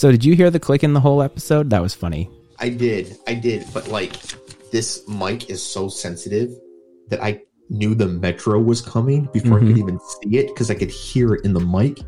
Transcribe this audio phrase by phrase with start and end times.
[0.00, 1.68] So did you hear the click in the whole episode?
[1.68, 2.30] That was funny.
[2.58, 4.16] I did, I did, but like
[4.72, 6.48] this mic is so sensitive
[7.10, 9.66] that I knew the metro was coming before I Mhm.
[9.68, 12.00] could even see it because I could hear it in the mic.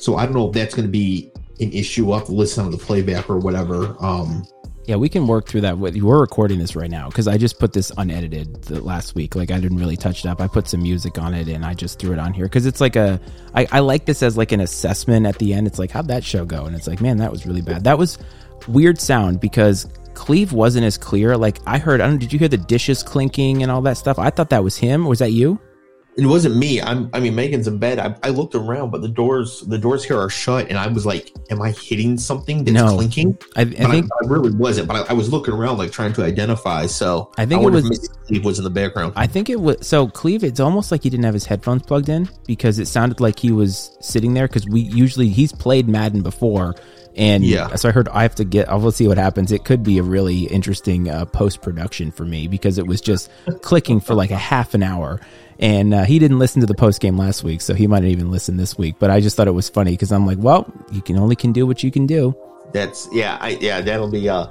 [0.00, 1.30] So I don't know if that's going to be
[1.60, 2.06] an issue.
[2.06, 3.94] To listen to the playback or whatever.
[4.00, 4.44] Um,
[4.90, 5.78] Yeah, we can work through that.
[5.78, 9.36] with- We're recording this right now because I just put this unedited the last week.
[9.36, 10.40] Like I didn't really touch it up.
[10.40, 12.80] I put some music on it and I just threw it on here because it's
[12.80, 13.20] like a.
[13.54, 15.68] I, I like this as like an assessment at the end.
[15.68, 16.64] It's like how'd that show go?
[16.64, 17.84] And it's like man, that was really bad.
[17.84, 18.18] That was
[18.66, 21.36] weird sound because Cleve wasn't as clear.
[21.36, 22.00] Like I heard.
[22.00, 22.18] I don't.
[22.18, 24.18] Did you hear the dishes clinking and all that stuff?
[24.18, 25.04] I thought that was him.
[25.06, 25.60] Was that you?
[26.16, 26.82] It wasn't me.
[26.82, 27.08] I'm.
[27.12, 27.98] I mean, Megan's in bed.
[27.98, 31.06] I, I looked around, but the doors, the doors here are shut, and I was
[31.06, 32.94] like, "Am I hitting something that's No.
[32.96, 34.08] clinking?" I, I But I, think.
[34.22, 34.88] I really wasn't.
[34.88, 36.86] But I, I was looking around, like trying to identify.
[36.86, 39.12] So I think it was- Steve was in the background.
[39.16, 40.44] I think it was so Cleve.
[40.44, 43.50] It's almost like he didn't have his headphones plugged in because it sounded like he
[43.52, 44.46] was sitting there.
[44.46, 46.74] Because we usually he's played Madden before,
[47.16, 47.74] and Yeah.
[47.74, 48.68] So I heard I have to get.
[48.68, 49.52] I will see what happens.
[49.52, 53.30] It could be a really interesting uh, post production for me because it was just
[53.62, 55.20] clicking for like a half an hour,
[55.58, 58.10] and uh, he didn't listen to the post game last week, so he might not
[58.10, 58.96] even listen this week.
[58.98, 61.52] But I just thought it was funny because I'm like, well, you can only can
[61.52, 62.36] do what you can do.
[62.72, 64.46] That's yeah, I yeah, that'll be uh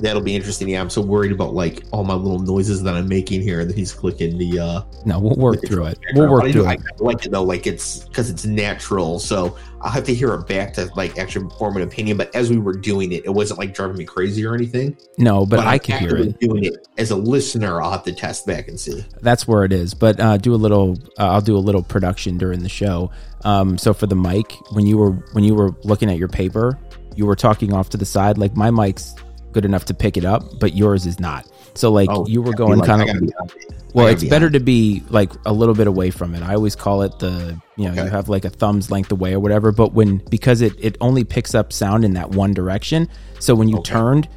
[0.00, 0.68] that'll be interesting.
[0.68, 3.76] Yeah, I'm so worried about like all my little noises that I'm making here that
[3.76, 5.98] he's clicking the uh No, we'll work the through it.
[6.14, 6.80] We'll work through do- I it.
[6.98, 9.18] like it though, like it's because it's natural.
[9.18, 12.16] So I'll have to hear it back to like actually form an opinion.
[12.16, 14.96] But as we were doing it, it wasn't like driving me crazy or anything.
[15.18, 16.40] No, but, I I'm could hear it.
[16.40, 19.04] Doing it as a listener, I'll have to test back and see.
[19.20, 19.94] that's where it is.
[19.94, 20.98] But uh, do a little.
[21.18, 23.10] Uh, I'll do a little production during the show.
[23.44, 26.78] Um, so for the mic, when you were when you were looking at your paper,
[27.14, 28.38] you were talking off to the side.
[28.38, 29.14] Like my mic's
[29.54, 31.46] good enough to pick it up, but yours is not.
[31.74, 33.06] So like Oh, you were going like kind of.
[33.06, 33.74] gotta be on it.
[33.94, 36.42] Well, it's be better to be like a little bit away from it.
[36.42, 39.40] I always call it the you know you have like a thumb's length away or
[39.40, 39.72] whatever.
[39.72, 43.68] But when because it it only picks up sound in that one direction, so when
[43.68, 43.92] you Okay.
[43.92, 44.28] turned,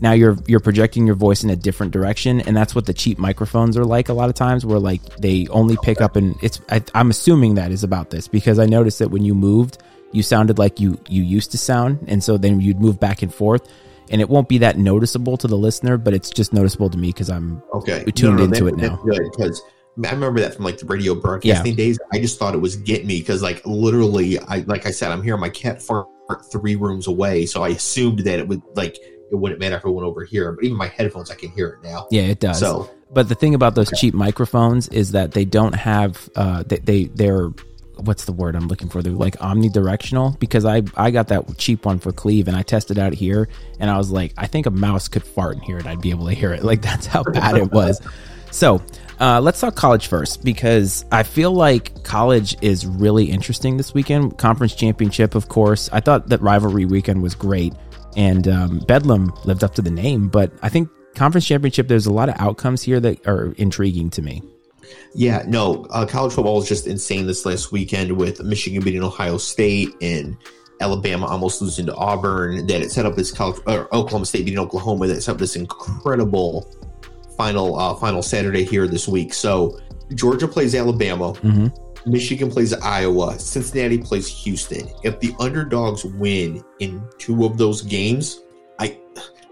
[0.00, 3.18] now you're you're projecting your voice in a different direction, and that's what the cheap
[3.18, 6.60] microphones are like a lot of times, where like they only pick up and it's.
[6.70, 9.76] I, I'm assuming that is about this because I noticed that when you moved,
[10.12, 13.32] you sounded like you you used to sound, and so then you'd move back and
[13.32, 13.68] forth.
[14.10, 17.08] And it won't be that noticeable to the listener, but it's just noticeable to me
[17.08, 19.02] because I'm Okay, We tuned into it now.
[19.04, 19.62] Because
[20.04, 21.98] I remember that from like the radio broadcasting days.
[22.12, 25.22] I just thought it was get me because like literally, I like I said, I'm
[25.22, 25.36] here.
[25.36, 26.06] my cat fart
[26.50, 29.90] three rooms away, so I assumed that it would like it wouldn't matter if it
[29.90, 30.52] went over here.
[30.52, 32.06] But even my headphones, I can hear it now.
[32.10, 32.58] yeah, it does.
[32.58, 36.78] So But the thing about those cheap microphones is that they don't have uh they,
[36.78, 37.50] they they're
[37.96, 39.02] what's the word I'm looking for?
[39.02, 42.98] They're like omnidirectional because I I got that cheap one for Cleve and I tested
[42.98, 43.48] out here
[43.78, 46.10] and I was like I think a mouse could fart and hear it I'd be
[46.10, 48.00] able to hear it like that's how bad it was.
[48.50, 48.82] So
[49.18, 54.36] uh, let's talk college first because I feel like college is really interesting this weekend.
[54.36, 55.88] Conference championship, of course.
[55.92, 57.72] I thought that rivalry weekend was great,
[58.16, 60.28] and um, Bedlam lived up to the name.
[60.28, 64.22] But I think conference championship, there's a lot of outcomes here that are intriguing to
[64.22, 64.42] me.
[65.14, 69.38] Yeah, no, uh, college football was just insane this last weekend with Michigan beating Ohio
[69.38, 70.36] State and
[70.80, 72.66] Alabama almost losing to Auburn.
[72.66, 75.06] That it set up this college or Oklahoma State beating Oklahoma.
[75.06, 76.70] That set up this incredible
[77.36, 79.34] final uh, final Saturday here this week.
[79.34, 79.78] So
[80.14, 81.32] Georgia plays Alabama.
[81.34, 81.68] hmm
[82.04, 83.38] Michigan plays Iowa.
[83.38, 84.88] Cincinnati plays Houston.
[85.04, 88.42] If the underdogs win in two of those games,
[88.80, 88.98] I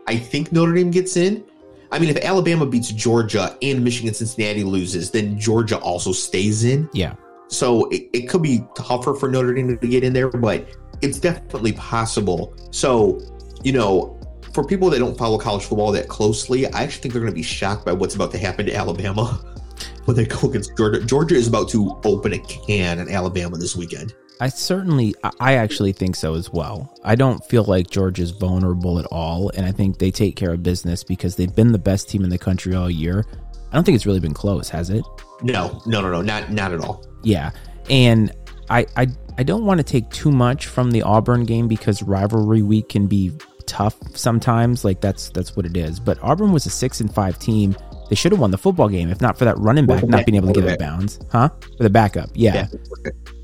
[0.09, 1.45] I think Notre Dame gets in.
[1.93, 6.89] I mean, if Alabama beats Georgia and Michigan Cincinnati loses, then Georgia also stays in.
[6.93, 7.15] Yeah,
[7.51, 10.69] So it, it could be tougher for Notre Dame to get in there, but
[11.03, 12.55] it's definitely possible.
[12.71, 13.21] So,
[13.65, 14.17] you know,
[14.53, 17.37] for people that don't follow college football that closely, I actually think they're going to
[17.37, 19.25] be shocked by what's about to happen to Alabama
[20.05, 21.05] when they go against Georgia.
[21.05, 24.15] Georgia is about to open a can in Alabama this weekend.
[24.41, 26.97] I certainly, I- actually think so as well.
[27.05, 30.53] I don't feel like George is vulnerable at all, and I think they take care
[30.53, 33.25] of business because they've been the best team in the country all year.
[33.71, 35.05] I don't think it's really been close, has it?
[35.43, 37.05] No, no, no, no, not not at all.
[37.23, 37.50] Yeah,
[37.89, 38.33] and
[38.69, 39.09] I I
[39.39, 43.06] I don't want to take too much from the Auburn game because rivalry week can
[43.06, 43.32] be
[43.67, 44.85] tough sometimes.
[44.85, 46.00] Like that's that's what it is.
[46.00, 47.76] But Auburn was a six and five team.
[48.09, 50.35] They should have won the football game if not for that running back not being
[50.37, 51.49] able to get out of bounds, huh?
[51.76, 52.67] For the backup, yeah.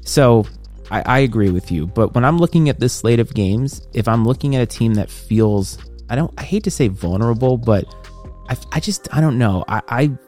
[0.02, 0.44] So
[0.90, 1.86] I, I agree with you.
[1.86, 4.94] But when I'm looking at this slate of games, if I'm looking at a team
[4.94, 5.78] that feels,
[6.08, 7.84] I don't, I hate to say vulnerable, but
[8.48, 9.64] I, I just, I don't know.
[9.68, 10.18] I, I,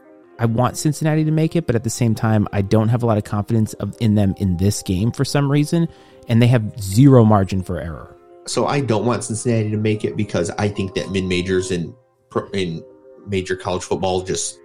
[0.40, 3.06] I want Cincinnati to make it, but at the same time, I don't have a
[3.06, 5.88] lot of confidence of, in them in this game for some reason.
[6.28, 8.14] And they have zero margin for error.
[8.46, 11.94] So I don't want Cincinnati to make it because I think that mid majors in
[12.52, 12.84] in
[13.26, 14.58] major college football just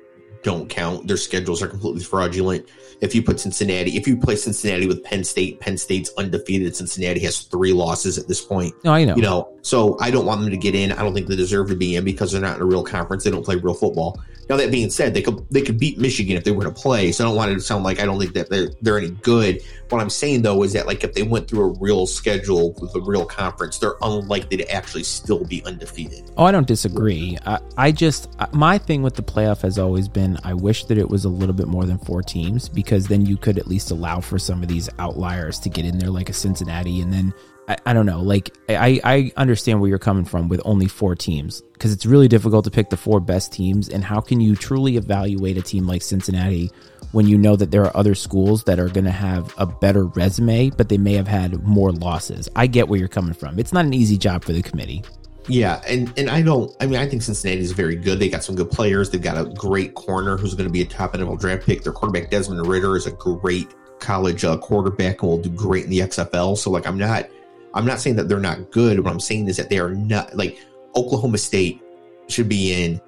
[0.43, 1.07] don't count.
[1.07, 2.67] Their schedules are completely fraudulent.
[3.03, 6.73] If you put Cincinnati, if you play Cincinnati with Penn State, Penn State's undefeated.
[6.73, 8.73] Cincinnati has three losses at this point.
[8.85, 9.15] No, I know.
[9.17, 10.93] You know, so I don't want them to get in.
[10.93, 13.25] I don't think they deserve to be in because they're not in a real conference.
[13.25, 14.21] They don't play real football.
[14.49, 17.11] Now that being said, they could they could beat Michigan if they were to play.
[17.11, 19.11] So I don't want it to sound like I don't think that they're they're any
[19.11, 19.61] good.
[19.89, 22.93] What I'm saying though is that like if they went through a real schedule with
[22.95, 26.29] a real conference, they're unlikely to actually still be undefeated.
[26.35, 27.37] Oh, I don't disagree.
[27.45, 31.09] I, I just my thing with the playoff has always been I wish that it
[31.09, 34.19] was a little bit more than four teams because then you could at least allow
[34.19, 37.33] for some of these outliers to get in there, like a Cincinnati, and then
[37.67, 38.21] I, I don't know.
[38.21, 42.27] Like I, I understand where you're coming from with only four teams because it's really
[42.27, 43.89] difficult to pick the four best teams.
[43.89, 46.71] And how can you truly evaluate a team like Cincinnati
[47.11, 50.05] when you know that there are other schools that are going to have a better
[50.05, 52.49] resume, but they may have had more losses?
[52.55, 53.59] I get where you're coming from.
[53.59, 55.03] It's not an easy job for the committee.
[55.47, 56.73] Yeah, and and I don't.
[56.79, 58.19] I mean, I think Cincinnati is very good.
[58.19, 59.09] They got some good players.
[59.09, 61.83] They've got a great corner who's going to be a top NFL draft pick.
[61.83, 65.89] Their quarterback Desmond Ridder is a great college uh, quarterback and will do great in
[65.89, 66.57] the XFL.
[66.57, 67.29] So like, I'm not
[67.73, 68.99] I'm not saying that they're not good.
[68.99, 70.59] What I'm saying is that they are not like
[70.95, 71.81] Oklahoma State
[72.27, 73.01] should be in.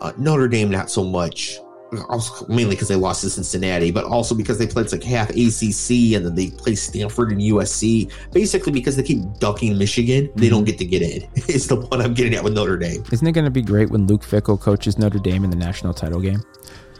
[0.00, 1.58] Uh, Notre Dame, not so much.
[2.08, 6.14] Also, mainly because they lost to Cincinnati, but also because they played like half ACC
[6.14, 8.12] and then they play Stanford and USC.
[8.32, 10.66] Basically, because they keep ducking Michigan, they don't mhm.
[10.66, 11.28] get to get in.
[11.50, 13.02] It's the one I'm getting at with Notre Dame.
[13.10, 15.92] Isn't it going to be great when Luke Fickell coaches Notre Dame in the national
[15.92, 16.42] title game?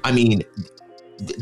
[0.02, 0.42] I mean,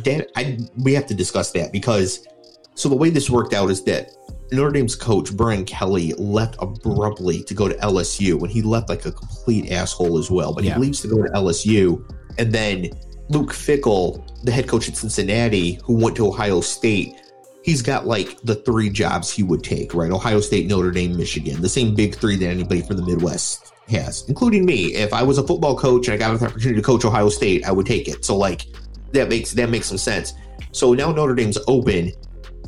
[0.04, 2.26] that I we have to discuss that because
[2.74, 4.10] so the way this worked out is that
[4.52, 9.04] Notre Dame's coach, Brian Kelly, left abruptly to go to LSU when he left like
[9.04, 10.54] a complete asshole as well.
[10.54, 10.74] But yeah.
[10.74, 12.02] he leaves to go to LSU.
[12.38, 12.90] And then
[13.28, 17.14] Luke Fickell, the head coach at Cincinnati, who went to Ohio State,
[17.62, 20.10] he's got like the three jobs he would take, right?
[20.10, 24.24] Ohio State, Notre Dame, Michigan, the same big three that anybody from the Midwest has,
[24.28, 24.94] including me.
[24.94, 27.66] If I was a football coach and I got an opportunity to coach Ohio State,
[27.66, 28.24] I would take it.
[28.24, 28.66] So like
[29.12, 30.34] that makes that makes some sense.
[30.72, 32.12] So now Notre Dame's open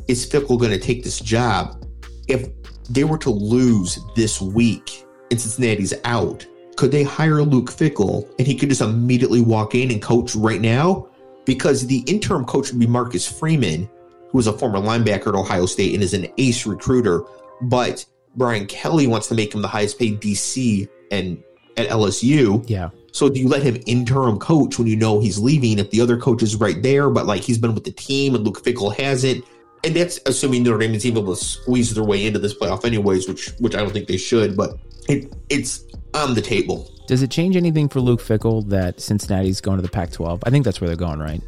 [0.07, 1.85] is Fickell going to take this job?
[2.27, 2.49] If
[2.89, 6.45] they were to lose this week and Cincinnati's out,
[6.81, 10.59] could they hire Luke Fickell and he could just immediately walk in and coach right
[10.59, 11.07] now?
[11.45, 13.87] Because the interim coach would be Marcus Freeman,
[14.29, 17.21] who is a former linebacker at Ohio State and is an ace recruiter.
[17.61, 18.03] But
[18.35, 21.43] Brian Kelly wants to make him the highest paid DC and
[21.77, 22.67] at LSU.
[22.67, 22.89] Yeah.
[23.11, 26.17] So do you let him interim coach when you know he's leaving if the other
[26.17, 29.45] coach is right there, but like he's been with the team and Luke Fickell hasn't?
[29.83, 33.27] and that's assuming Notre Dame is able to squeeze their way into this playoff, anyways,
[33.27, 34.77] which which I don't think they should, but
[35.07, 35.83] it it's
[36.13, 36.89] on the table.
[37.07, 40.43] Does it change anything for Luke Fickell that Cincinnati's going to the Pac-12?
[40.45, 41.41] I think that's where they're going, right?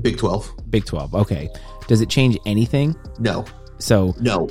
[0.00, 0.70] Big 12.
[0.70, 1.14] Big 12.
[1.14, 1.48] Okay.
[1.88, 2.94] Does it change anything?
[3.18, 3.44] No.
[3.78, 4.48] So no,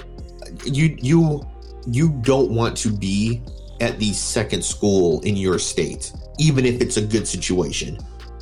[0.66, 1.46] you you
[1.86, 3.42] you don't want to be
[3.80, 7.98] at the second school in your state, even if it's a good situation.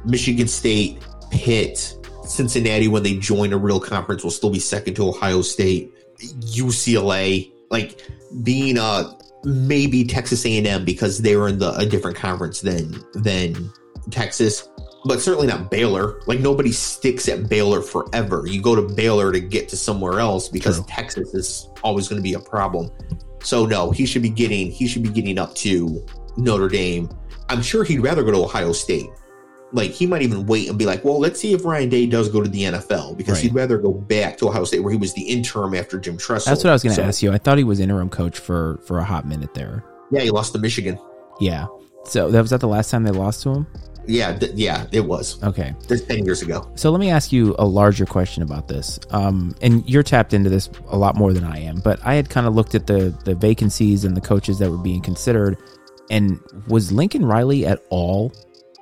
[0.06, 5.10] Michigan State, Pitt, Cincinnati, when they join a real conference, will still be second to
[5.10, 8.02] Ohio State, UCLA, like
[8.44, 9.12] being uh
[9.45, 13.71] maybe Texas A&M because they were in the a different conference than than
[14.12, 14.68] Texas,
[15.06, 16.21] but certainly not Baylor.
[16.27, 18.45] Like nobody sticks at Baylor forever.
[18.47, 20.86] You go to Baylor to get to somewhere else because True.
[20.89, 22.89] Texas is always going to be a problem.
[23.42, 26.06] So no, he should be getting he should be getting up to
[26.38, 27.09] Notre Dame.
[27.50, 29.07] I'm sure he'd rather go to Ohio State
[29.72, 32.30] like he might even wait and be like, well, let's see if Ryan Day does
[32.30, 33.44] go to the NFL because right.
[33.44, 36.52] he'd rather go back to Ohio State where he was the interim after Jim Tressel.
[36.52, 37.32] That's what I was going to so, ask you.
[37.32, 39.84] I thought he was interim coach for for a hot minute there.
[40.12, 41.00] Yeah, he lost to Michigan.
[41.40, 41.68] Yeah.
[42.06, 43.68] So that was that the last time they lost to him?
[44.07, 45.42] Yeah, th- yeah, it was.
[45.44, 46.69] Okay, that's ten years ago.
[46.76, 49.00] So let me ask you a larger question about this.
[49.10, 52.30] Um, and you're tapped into this a lot more than I am, but I had
[52.30, 55.57] kind of looked at the the vacancies and the coaches that were being considered,
[56.12, 58.31] and was Lincoln Riley at all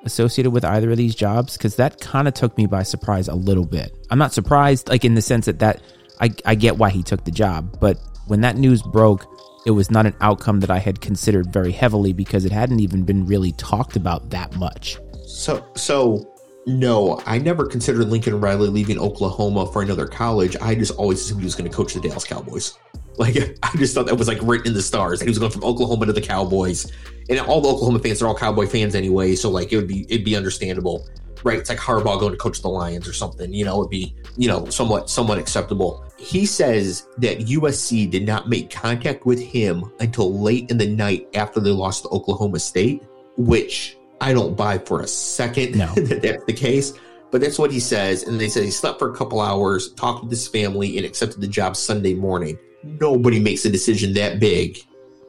[0.05, 3.35] associated with either of these jobs because that kind of took me by surprise a
[3.35, 3.95] little bit.
[4.09, 5.81] I'm not surprised, like in the sense that that
[6.19, 9.25] I, I get why he took the job, but when that news broke,
[9.65, 13.03] it was not an outcome that I had considered very heavily because it hadn't even
[13.03, 14.97] been really talked about that much.
[15.25, 16.33] So, so
[16.65, 20.55] no, I never considered Lincoln Riley leaving Oklahoma for another college.
[20.61, 22.77] I just always assumed he was going to coach the Dallas Cowboys.
[23.17, 25.21] Like I just thought that was like written in the stars.
[25.21, 26.91] He was going from Oklahoma to the Cowboys,
[27.29, 29.35] and all the Oklahoma fans are all Cowboy fans anyway.
[29.35, 31.07] So like it would be it'd be understandable,
[31.43, 31.59] right?
[31.59, 33.53] It's like Harbaugh going to coach the Lions or something.
[33.53, 36.05] You know, it'd be you know somewhat somewhat acceptable.
[36.17, 41.27] He says that USC did not make contact with him until late in the night
[41.33, 43.03] after they lost to Oklahoma State,
[43.37, 45.87] which I don't buy for a second no.
[45.95, 46.93] that that's the case.
[47.29, 48.23] But that's what he says.
[48.23, 51.41] And they said he slept for a couple hours, talked with his family, and accepted
[51.41, 54.79] the job Sunday morning nobody makes a decision that big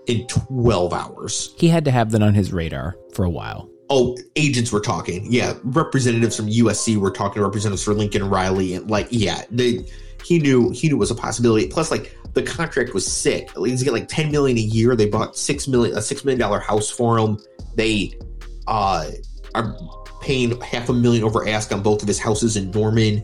[0.07, 1.55] in 12 hours.
[1.59, 3.71] He had to have that on his radar for a while.
[3.91, 5.27] Oh, agents were talking.
[5.31, 9.87] Yeah, representatives from USC were talking to representatives for Lincoln Riley, and like, yeah, they,
[10.25, 11.69] he knew he knew it was a possibility.
[11.69, 13.51] Plus, like the contract was sick.
[13.57, 14.97] He's get like ten million a year.
[14.97, 17.39] They bought six million a six million dollar house for him.
[17.75, 18.19] They
[18.67, 19.11] uh,
[19.55, 19.77] are
[20.23, 23.23] paying half a million over ask on both of his houses in Norman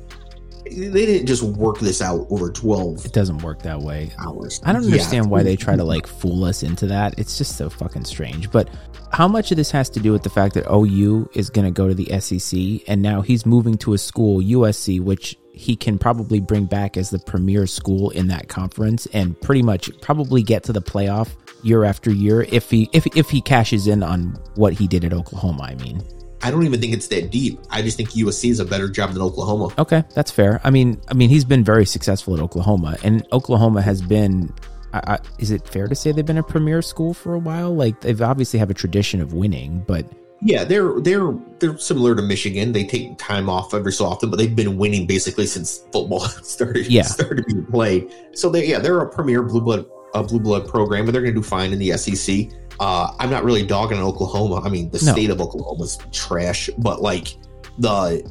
[0.70, 4.10] they didn't just work this out over 12 it doesn't work that way.
[4.18, 4.60] hours.
[4.64, 5.30] I don't understand yeah.
[5.30, 7.18] why they try to like fool us into that.
[7.18, 8.50] It's just so fucking strange.
[8.50, 8.68] But
[9.12, 11.70] how much of this has to do with the fact that ou is going to
[11.70, 15.98] go to the sec and now he's moving to a school usc which he can
[15.98, 20.62] probably bring back as the premier school in that conference and pretty much probably get
[20.62, 24.72] to the playoff year after year if he if, if he cashes in on what
[24.72, 26.02] he did at oklahoma i mean
[26.42, 27.60] I don't even think it's that deep.
[27.70, 29.74] I just think USC is a better job than Oklahoma.
[29.78, 30.60] Okay, that's fair.
[30.64, 34.52] I mean, I mean, he's been very successful at Oklahoma, and Oklahoma has been.
[34.92, 37.74] I, I, is it fair to say they've been a premier school for a while?
[37.74, 40.04] Like they've obviously have a tradition of winning, but
[40.42, 42.72] yeah, they're they're they're similar to Michigan.
[42.72, 46.86] They take time off every so often, but they've been winning basically since football started
[46.86, 47.02] yeah.
[47.02, 48.10] started being played.
[48.32, 51.34] So they yeah they're a premier blue blood a blue blood program, and they're going
[51.34, 52.48] to do fine in the SEC.
[52.80, 54.62] Uh, I'm not really dogging on Oklahoma.
[54.62, 55.12] I mean, the no.
[55.12, 57.36] state of Oklahoma is trash, but like
[57.78, 58.26] the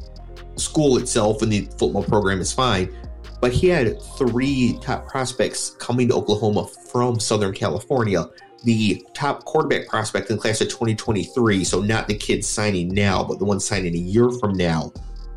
[0.56, 2.92] school itself and the football program is fine.
[3.40, 8.26] But he had three top prospects coming to Oklahoma from Southern California.
[8.64, 13.38] The top quarterback prospect in class of 2023, so not the kids signing now, but
[13.38, 14.92] the one signing a year from now,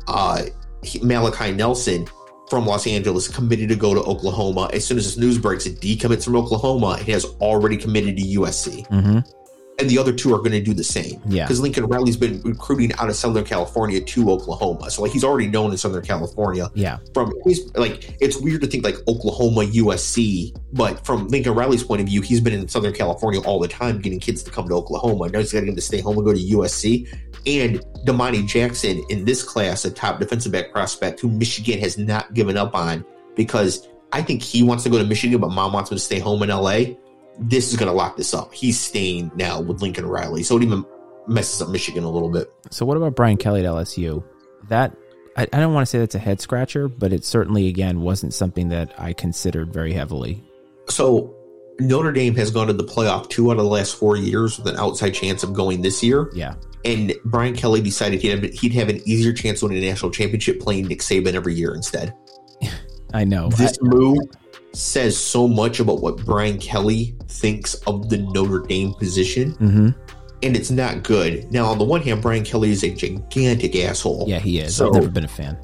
[0.08, 0.42] uh,
[1.02, 2.06] Malachi Nelson,
[2.54, 4.70] from Los Angeles committed to go to Oklahoma.
[4.72, 8.22] As soon as this news breaks, it decommits from Oklahoma and has already committed to
[8.22, 8.86] USC.
[8.86, 9.43] Mm-hmm
[9.78, 11.20] and the other two are going to do the same.
[11.26, 15.24] Yeah, because Lincoln Riley's been recruiting out of Southern California to Oklahoma, so like he's
[15.24, 16.70] already known in Southern California.
[16.74, 21.84] Yeah, from he's like it's weird to think like Oklahoma, USC, but from Lincoln Riley's
[21.84, 24.68] point of view, he's been in Southern California all the time, getting kids to come
[24.68, 25.28] to Oklahoma.
[25.28, 27.08] Now he's getting them to stay home and go to USC.
[27.46, 32.32] And Domani Jackson in this class, a top defensive back prospect who Michigan has not
[32.32, 33.04] given up on
[33.36, 36.20] because I think he wants to go to Michigan, but mom wants him to stay
[36.20, 36.94] home in LA
[37.38, 38.52] this is going to lock this up.
[38.54, 40.84] He's staying now with Lincoln Riley, so it even
[41.26, 42.52] messes up Michigan a little bit.
[42.70, 44.24] So, what about Brian Kelly at LSU?
[44.68, 44.96] That
[45.36, 48.34] I, I don't want to say that's a head scratcher, but it certainly again wasn't
[48.34, 50.42] something that I considered very heavily.
[50.88, 51.34] So,
[51.80, 54.68] Notre Dame has gone to the playoff two out of the last four years with
[54.68, 56.30] an outside chance of going this year.
[56.34, 56.54] Yeah.
[56.84, 60.60] And Brian Kelly decided he'd have, he'd have an easier chance winning a national championship
[60.60, 62.14] playing Nick Saban every year instead.
[63.14, 63.48] I know.
[63.48, 64.18] This I, move
[64.74, 69.52] says so much about what Brian Kelly thinks of the Notre Dame position.
[69.54, 69.88] Mm-hmm.
[70.42, 71.50] And it's not good.
[71.50, 74.24] Now, on the one hand, Brian Kelly is a gigantic asshole.
[74.28, 74.76] Yeah, he is.
[74.76, 75.58] So, I've never been a fan.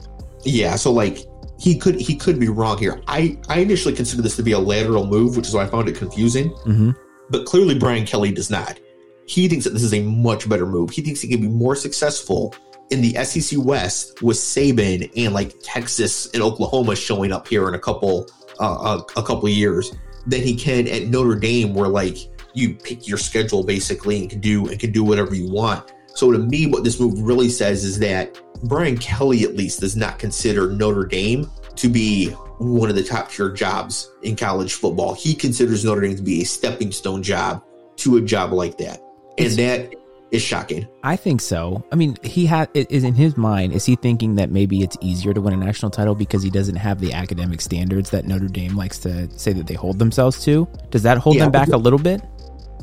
[0.45, 1.19] Yeah, so like
[1.59, 3.02] he could he could be wrong here.
[3.07, 5.88] I I initially considered this to be a lateral move, which is why I found
[5.88, 6.50] it confusing.
[6.50, 6.93] Mm-hmm.
[7.29, 8.81] But clearly, Brian Kelly does not.
[9.26, 10.90] He thinks that this is a much better move.
[10.90, 12.55] He thinks he can be more successful
[12.90, 17.75] in the SEC West with Saban and like Texas and Oklahoma showing up here in
[17.75, 18.29] a couple
[18.61, 19.93] uh, a, a couple years
[20.26, 22.17] than he can at Notre Dame, where like
[22.55, 25.93] you pick your schedule basically and can do and can do whatever you want.
[26.14, 29.97] So to me, what this move really says is that Brian Kelly at least does
[29.97, 35.14] not consider Notre Dame to be one of the top tier jobs in college football.
[35.14, 37.62] He considers Notre Dame to be a stepping stone job
[37.97, 39.00] to a job like that.
[39.38, 39.95] And that
[40.30, 40.87] is shocking.
[41.02, 41.84] I think so.
[41.92, 43.72] I mean, he had is in his mind.
[43.72, 46.76] Is he thinking that maybe it's easier to win a national title because he doesn't
[46.76, 50.68] have the academic standards that Notre Dame likes to say that they hold themselves to?
[50.90, 52.22] Does that hold yeah, them back a little bit?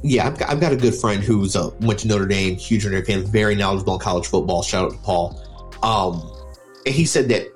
[0.04, 2.86] Yeah, I've got, I've got a good friend who's uh, went to Notre Dame, huge
[2.86, 4.62] Notre Dame fan, very knowledgeable in college football.
[4.62, 5.42] Shout out to Paul.
[5.82, 6.32] Um,
[6.86, 7.48] and he said that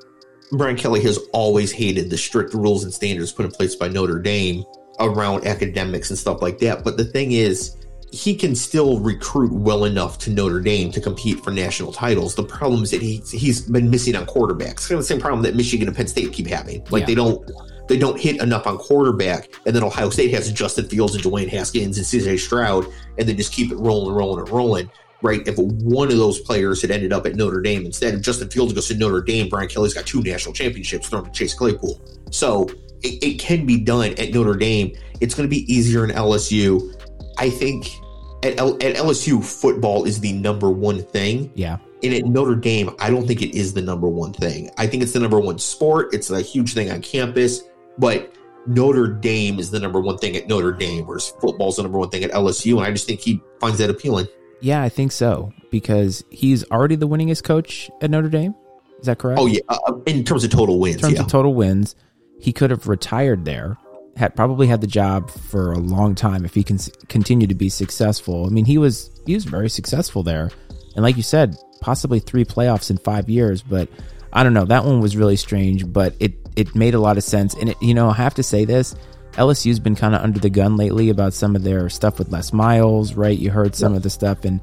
[0.51, 4.19] Brian Kelly has always hated the strict rules and standards put in place by Notre
[4.19, 4.63] Dame
[4.99, 6.83] around academics and stuff like that.
[6.83, 7.75] But the thing is
[8.11, 12.35] he can still recruit well enough to Notre Dame to compete for national titles.
[12.35, 14.87] The problem is that he he's been missing on quarterbacks.
[14.87, 16.85] Kind of the same problem that Michigan and Penn State keep having.
[16.89, 17.05] Like yeah.
[17.07, 17.51] they don't
[17.87, 21.47] they don't hit enough on quarterback, and then Ohio State has Justin Fields and Dwayne
[21.47, 22.85] Haskins and CJ Stroud,
[23.17, 24.91] and then just keep it rolling, and rolling, and rolling.
[25.21, 25.47] Right?
[25.47, 28.73] If one of those players had ended up at Notre Dame instead of Justin Fields
[28.73, 32.01] goes to Notre Dame, Brian Kelly's got two national championships thrown to Chase Claypool.
[32.31, 32.67] So
[33.03, 34.95] it, it can be done at Notre Dame.
[35.19, 36.95] It's going to be easier in LSU.
[37.41, 37.99] I think
[38.43, 41.51] at, L- at LSU, football is the number one thing.
[41.55, 41.79] Yeah.
[42.03, 44.69] And at Notre Dame, I don't think it is the number one thing.
[44.77, 46.13] I think it's the number one sport.
[46.13, 47.63] It's a huge thing on campus,
[47.97, 48.31] but
[48.67, 52.09] Notre Dame is the number one thing at Notre Dame, whereas football's the number one
[52.09, 52.77] thing at LSU.
[52.77, 54.27] And I just think he finds that appealing.
[54.59, 58.53] Yeah, I think so because he's already the winningest coach at Notre Dame.
[58.99, 59.39] Is that correct?
[59.39, 60.97] Oh yeah, uh, uh in terms of total wins.
[60.97, 61.21] In terms yeah.
[61.21, 61.95] of total wins,
[62.39, 63.79] he could have retired there
[64.17, 66.77] had probably had the job for a long time if he can
[67.07, 68.45] continue to be successful.
[68.45, 70.51] I mean, he was he was very successful there.
[70.95, 73.61] and like you said, possibly three playoffs in five years.
[73.61, 73.89] But
[74.33, 74.65] I don't know.
[74.65, 77.53] That one was really strange, but it it made a lot of sense.
[77.55, 78.95] And it, you know, I have to say this:
[79.33, 82.53] LSU's been kind of under the gun lately about some of their stuff with Les
[82.53, 83.37] Miles, right?
[83.37, 84.61] You heard some of the stuff, and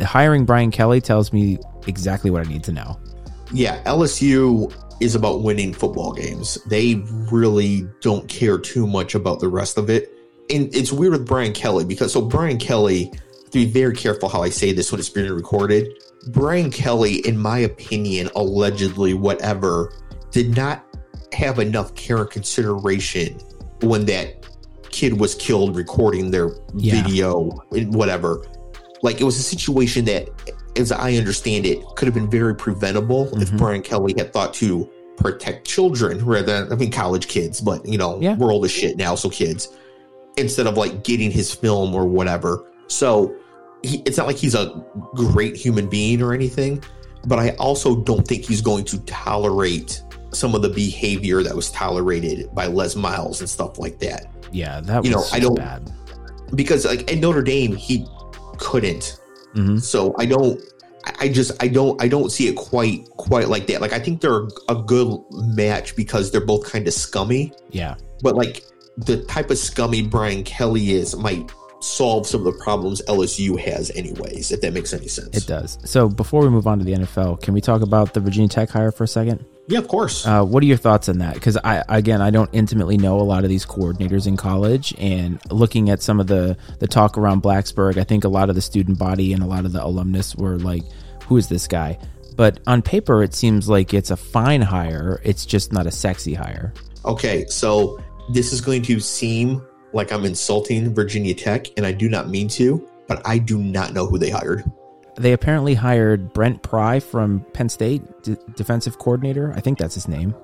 [0.00, 2.98] hiring Brian Kelly tells me exactly what I need to know.
[3.52, 6.58] Yeah, LSU is about winning football games.
[6.66, 6.96] They
[7.30, 10.12] really don't care too much about the rest of it.
[10.50, 13.10] And it's weird with Brian Kelly because so Brian Kelly,
[13.46, 15.88] to be very careful how I say this when it's being recorded.
[16.28, 19.92] Brian Kelly, in my opinion, allegedly, whatever,
[20.30, 20.84] did not
[21.32, 23.38] have enough care and consideration
[23.82, 24.46] when that
[24.90, 27.02] kid was killed recording their Yeah.
[27.02, 28.44] video and whatever.
[29.02, 30.28] Like it was a situation that,
[30.80, 33.58] as I understand it, could have been very preventable if Mhm.
[33.58, 37.98] Brian Kelly had thought to protect children rather than I mean college kids, but you
[37.98, 38.36] know, Yeah.
[38.36, 39.68] we're old as shit now, so kids.
[40.38, 42.64] Instead of like getting his film or whatever.
[42.88, 43.32] So
[43.82, 44.82] he, it's not like he's a
[45.14, 46.82] great human being or anything,
[47.26, 51.70] but I also don't think he's going to tolerate some of the behavior that was
[51.70, 54.26] tolerated by Les Miles and stuff like that.
[54.52, 55.90] Yeah, that You know, I don't- bad.
[56.54, 58.06] Because like at Notre Dame, he
[58.58, 59.19] couldn't.
[59.54, 60.60] Hmm So I don't.
[60.60, 60.66] I-
[61.20, 63.80] I just I don't I don't see it quite quite like that.
[63.80, 68.36] Like I think they're a good match because they're both kind of scummy, Yeah, but
[68.36, 68.64] like
[68.98, 73.90] the type of scummy Brian Kelly is might solve some of the problems LSU has
[73.92, 75.36] anyways, if that makes any sense.
[75.36, 75.78] it does.
[75.84, 78.70] So before we move on to the NFL, can we talk about the Virginia Tech
[78.70, 79.44] hire for a second?
[79.66, 80.26] Yeah, of course.
[80.26, 81.34] Uh, what are your thoughts on that?
[81.34, 85.40] Because I, again, I don't intimately know a lot of these coordinators in college, and
[85.50, 88.62] looking at some of the the talk around Blacksburg, I think a lot of the
[88.62, 90.82] student body and a lot of the alumnus were like,
[91.26, 91.98] "Who is this guy?"
[92.36, 95.20] But on paper, it seems like it's a fine hire.
[95.24, 96.72] It's just not a sexy hire.
[97.04, 102.08] Okay, so this is going to seem like I'm insulting Virginia Tech, and I do
[102.08, 104.64] not mean to, but I do not know who they hired.
[105.16, 109.52] They apparently hired Brent Pry from Penn State, d- defensive coordinator.
[109.56, 110.34] I think that's his name.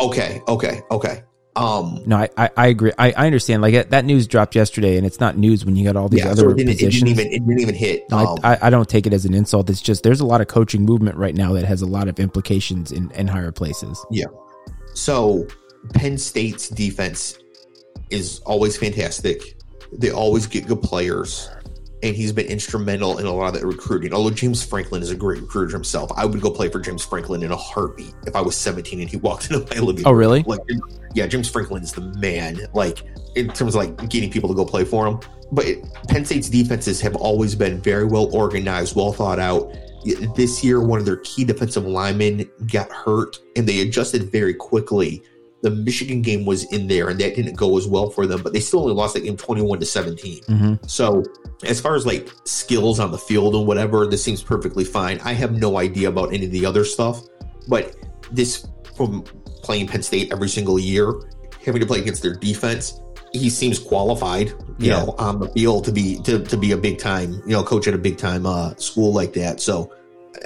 [0.00, 1.22] Okay, okay, okay.
[1.56, 2.90] Um, No, I, I, I agree.
[2.98, 3.62] I, I understand.
[3.62, 6.24] Like that- that news dropped yesterday, and it's not news when you got all these
[6.24, 7.02] yeah, other so it didn't, it positions.
[7.04, 8.10] didn't even it didn't even hit.
[8.10, 9.70] No, Um, I, I, I don't take it as an insult.
[9.70, 12.18] It's just there's a lot of coaching movement right now that has a lot of
[12.18, 14.04] implications in, in higher places.
[14.10, 14.24] Yeah.
[14.94, 15.46] So
[15.92, 17.38] Penn State's defense
[18.10, 19.56] is always fantastic.
[19.92, 21.48] They always get good players.
[22.02, 24.12] And he's been instrumental in a lot of that recruiting.
[24.12, 27.42] Although James Franklin is a great recruiter himself, I would go play for James Franklin
[27.42, 30.42] in a heartbeat if I was 17 and he walked into my living Oh, really?
[30.42, 30.60] Like,
[31.14, 32.60] yeah, James Franklin is the man.
[32.74, 33.02] Like
[33.34, 35.20] in terms of like getting people to go play for him.
[35.52, 39.72] But it, Penn State's defenses have always been very well organized, well thought out.
[40.36, 45.22] This year, one of their key defensive linemen got hurt, and they adjusted very quickly.
[45.64, 48.52] The Michigan game was in there, and that didn't go as well for them, but
[48.52, 50.42] they still only lost that game 21 to 17.
[50.44, 51.24] hmm So,
[51.64, 55.20] as far as like skills on the field and whatever, this seems perfectly fine.
[55.24, 57.22] I have no idea about any of the other stuff,
[57.66, 57.96] but
[58.30, 59.22] this from
[59.62, 61.14] playing Penn State every single year,
[61.64, 63.00] having to play against their defense,
[63.32, 64.48] he seems qualified,
[64.78, 65.04] you Yeah.
[65.04, 67.88] know, on the field to be to, to be a big time, you know, coach
[67.88, 69.60] at a big time uh school like that.
[69.60, 69.90] So,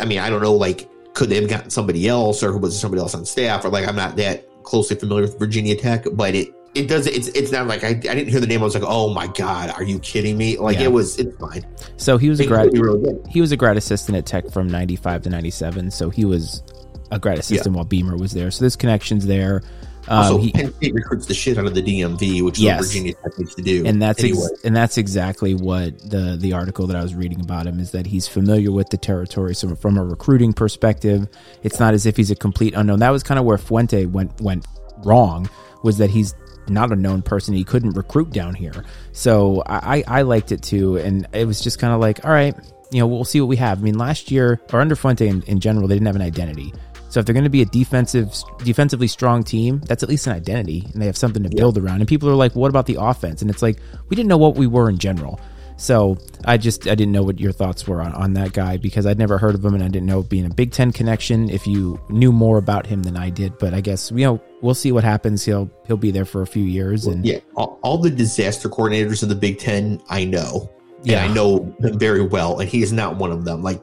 [0.00, 2.78] I mean, I don't know, like, could they have gotten somebody else, or was it
[2.78, 6.35] somebody else on staff, or like, I'm not that closely familiar with Virginia Tech, but
[6.35, 8.61] it it does it's it's not like I, I didn't hear the name.
[8.61, 10.59] I was like, oh my god, are you kidding me?
[10.59, 10.85] Like Yeah.
[10.85, 11.66] it was it's fine.
[11.96, 12.76] So he was a grad.
[12.76, 13.16] really.
[13.31, 15.90] He was a grad assistant at Tech from '95 to '97.
[15.90, 16.62] So he was
[17.11, 18.50] a grad assistant while Beamer was there.
[18.50, 19.62] So this connection's there.
[20.09, 22.81] Um, Also, he- Penn State recruits the shit out of the DMV, which is Yes.
[22.81, 23.85] what Virginia Tech needs to do.
[23.87, 27.66] and that's ex- and that's exactly what the the article that I was reading about
[27.66, 29.55] him is that he's familiar with the territory.
[29.55, 31.29] So from a recruiting perspective,
[31.62, 33.01] it's not as if he's a complete unknown.
[33.01, 34.66] That was kind of where Fuente went went
[35.05, 35.49] wrong
[35.83, 36.35] was that he's
[36.68, 37.55] not a known person.
[37.55, 38.85] He couldn't recruit down here.
[39.12, 42.31] So I, I I liked it too, and it was just kind of like, all
[42.31, 42.55] right,
[42.90, 43.79] you know, we'll see what we have.
[43.79, 46.73] I mean, last year or under Fuente in, in general, they didn't have an identity.
[47.09, 50.35] So if they're going to be a defensive, defensively strong team, that's at least an
[50.35, 52.01] identity, and they have something to build around.
[52.01, 54.57] And people are like, "What about the offense?" And it's like we didn't know what
[54.57, 55.40] we were in general.
[55.79, 59.07] So I just I didn't know what your thoughts were on, on that guy because
[59.07, 61.49] I'd never heard of him and I didn't know being a Big Ten connection.
[61.49, 64.75] If you knew more about him than I did, but I guess you know we'll
[64.75, 65.44] see what happens.
[65.44, 69.23] He'll he'll be there for a few years and yeah, all, all the disaster coordinators
[69.23, 70.68] of the Big Ten, I know.
[71.05, 71.25] Yeah.
[71.25, 73.62] I know them very well, and he is not one of them.
[73.62, 73.81] Like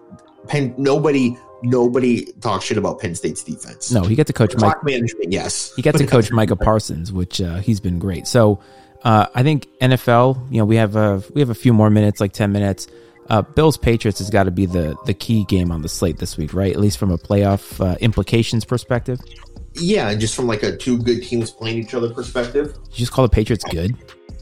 [0.48, 3.92] Penn, nobody, nobody talks shit about Penn State's defense.
[3.92, 4.60] no, he got to coach Mike.
[4.60, 5.74] clock management, yes.
[5.76, 8.28] He got to coach Micah Parsons, which uh, he's been great.
[8.28, 8.62] So
[9.04, 10.52] uh, I think NFL.
[10.52, 12.88] You know, we have a we have a few more minutes, like ten minutes.
[13.30, 16.38] Uh, Bills Patriots has got to be the the key game on the slate this
[16.38, 16.74] week, right?
[16.74, 19.20] At least from a playoff uh, implications perspective.
[19.76, 22.78] Yeah, just from like a two good teams playing each other perspective.
[22.92, 23.96] You just call the Patriots good?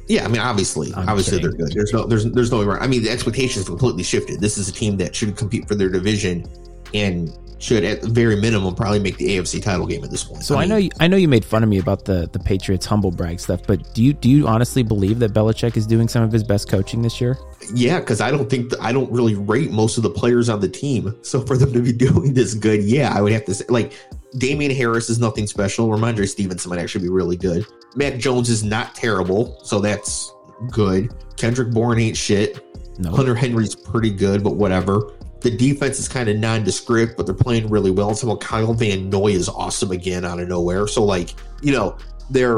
[0.07, 1.57] Yeah, I mean, obviously, I'm obviously kidding.
[1.57, 1.75] they're good.
[1.75, 2.83] There's no, there's, there's no way around.
[2.83, 4.41] I mean, the expectations completely shifted.
[4.41, 6.45] This is a team that should compete for their division
[6.93, 7.31] and
[7.63, 10.43] should, at the very minimum, probably make the AFC title game at this point.
[10.43, 12.39] So I, mean, know you, I know you made fun of me about the the
[12.39, 16.07] Patriots humble brag stuff, but do you do you honestly believe that Belichick is doing
[16.07, 17.37] some of his best coaching this year?
[17.73, 20.67] Yeah, because I don't think I don't really rate most of the players on the
[20.67, 21.15] team.
[21.21, 23.93] So for them to be doing this good, yeah, I would have to say like
[24.37, 25.87] Damien Harris is nothing special.
[25.87, 27.65] Rhamondre Stevenson might actually be really good.
[27.95, 30.33] Mac Jones is not terrible, so that's
[30.69, 31.13] good.
[31.37, 32.59] Kendrick Bourne ain't shit.
[32.99, 33.11] No.
[33.11, 35.13] Hunter Henry's pretty good, but whatever.
[35.43, 38.15] The defense is kind of nondescript, but they're playing really well.
[38.15, 40.87] Someone Kyle Van Noy is awesome again out of nowhere.
[40.87, 41.97] So like, you know,
[42.29, 42.57] they're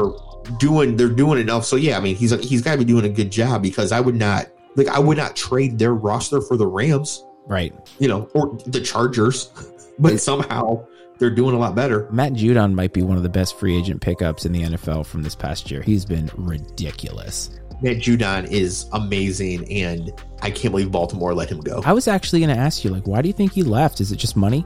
[0.58, 1.64] doing they're doing enough.
[1.64, 4.00] So yeah, I mean he's he's got to be doing a good job because I
[4.00, 4.46] would not
[4.76, 7.74] like I would not trade their roster for the Rams, Right.
[7.98, 9.50] you know, or the Chargers,
[9.98, 10.86] but somehow
[11.18, 12.08] they're doing a lot better.
[12.12, 15.22] Matt Judon might be one of the best free agent pickups in the NFL from
[15.22, 15.82] this past year.
[15.82, 17.50] He's been ridiculous.
[17.82, 20.10] Matt Judon is amazing, and
[20.42, 21.82] I can't believe Baltimore let him go.
[21.84, 24.00] I was actually going to ask you, like, why do you think he left?
[24.00, 24.64] Is it just money?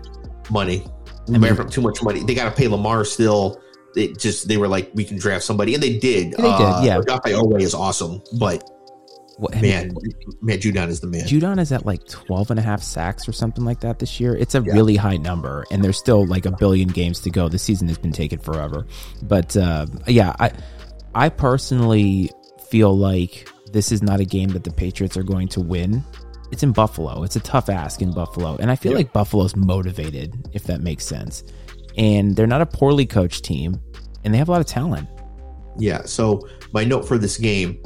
[0.50, 0.84] Money,
[1.32, 2.22] I mean- too much money.
[2.24, 3.60] They got to pay Lamar still.
[3.94, 6.32] They just they were like we can draft somebody, and they did.
[6.32, 6.98] They did, yeah.
[7.00, 8.62] Odafe Oweh is awesome, but
[9.36, 9.92] What, man,
[10.42, 11.22] Matt Judon is the man.
[11.26, 14.36] Judon is at like 12 and a half sacks or something like that this year.
[14.36, 14.74] It's a Yeah.
[14.74, 17.48] really high number, and there's still like a billion games to go.
[17.48, 18.86] The season has been taken forever.
[19.22, 20.52] But uh, yeah, I,
[21.12, 22.30] I personally
[22.70, 26.02] feel like this is not a game that the Patriots are going to win.
[26.52, 27.22] It's in Buffalo.
[27.22, 28.56] It's a tough ask in Buffalo.
[28.56, 28.98] And I feel Yeah.
[28.98, 31.44] like Buffalo's motivated, if that makes sense.
[31.96, 33.80] And they're not a poorly coached team,
[34.24, 35.08] and they have a lot of talent.
[35.78, 36.02] Yeah.
[36.04, 37.78] So my note for this game,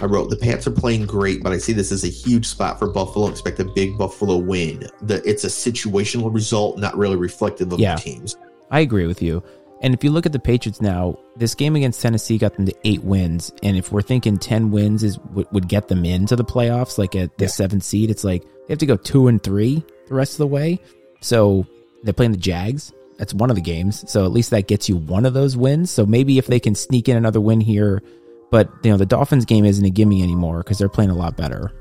[0.00, 2.78] I wrote the Pats are playing great, but I see this as a huge spot
[2.78, 3.28] for Buffalo.
[3.28, 4.88] Expect a big Buffalo win.
[5.02, 7.96] The it's a situational result, not really reflective of Yeah.
[7.96, 8.36] the teams.
[8.70, 9.42] I agree with you.
[9.82, 12.74] And if you look at the Patriots now, this game against Tennessee got them to
[12.84, 13.50] eight wins.
[13.62, 17.16] And if we're thinking 10 wins is would, would get them into the playoffs, like
[17.16, 17.50] at the Yeah.
[17.50, 20.46] seventh seed, it's like they have to go two and three the rest of the
[20.46, 20.78] way.
[21.20, 21.66] So
[22.04, 22.92] they're playing the Jags.
[23.18, 24.08] That's one of the games.
[24.10, 25.90] So at least that gets you one of those wins.
[25.90, 28.02] So maybe if they can sneak in another win here,
[28.50, 31.36] but you know the Dolphins game isn't a gimme anymore because they're playing a lot
[31.36, 31.72] better.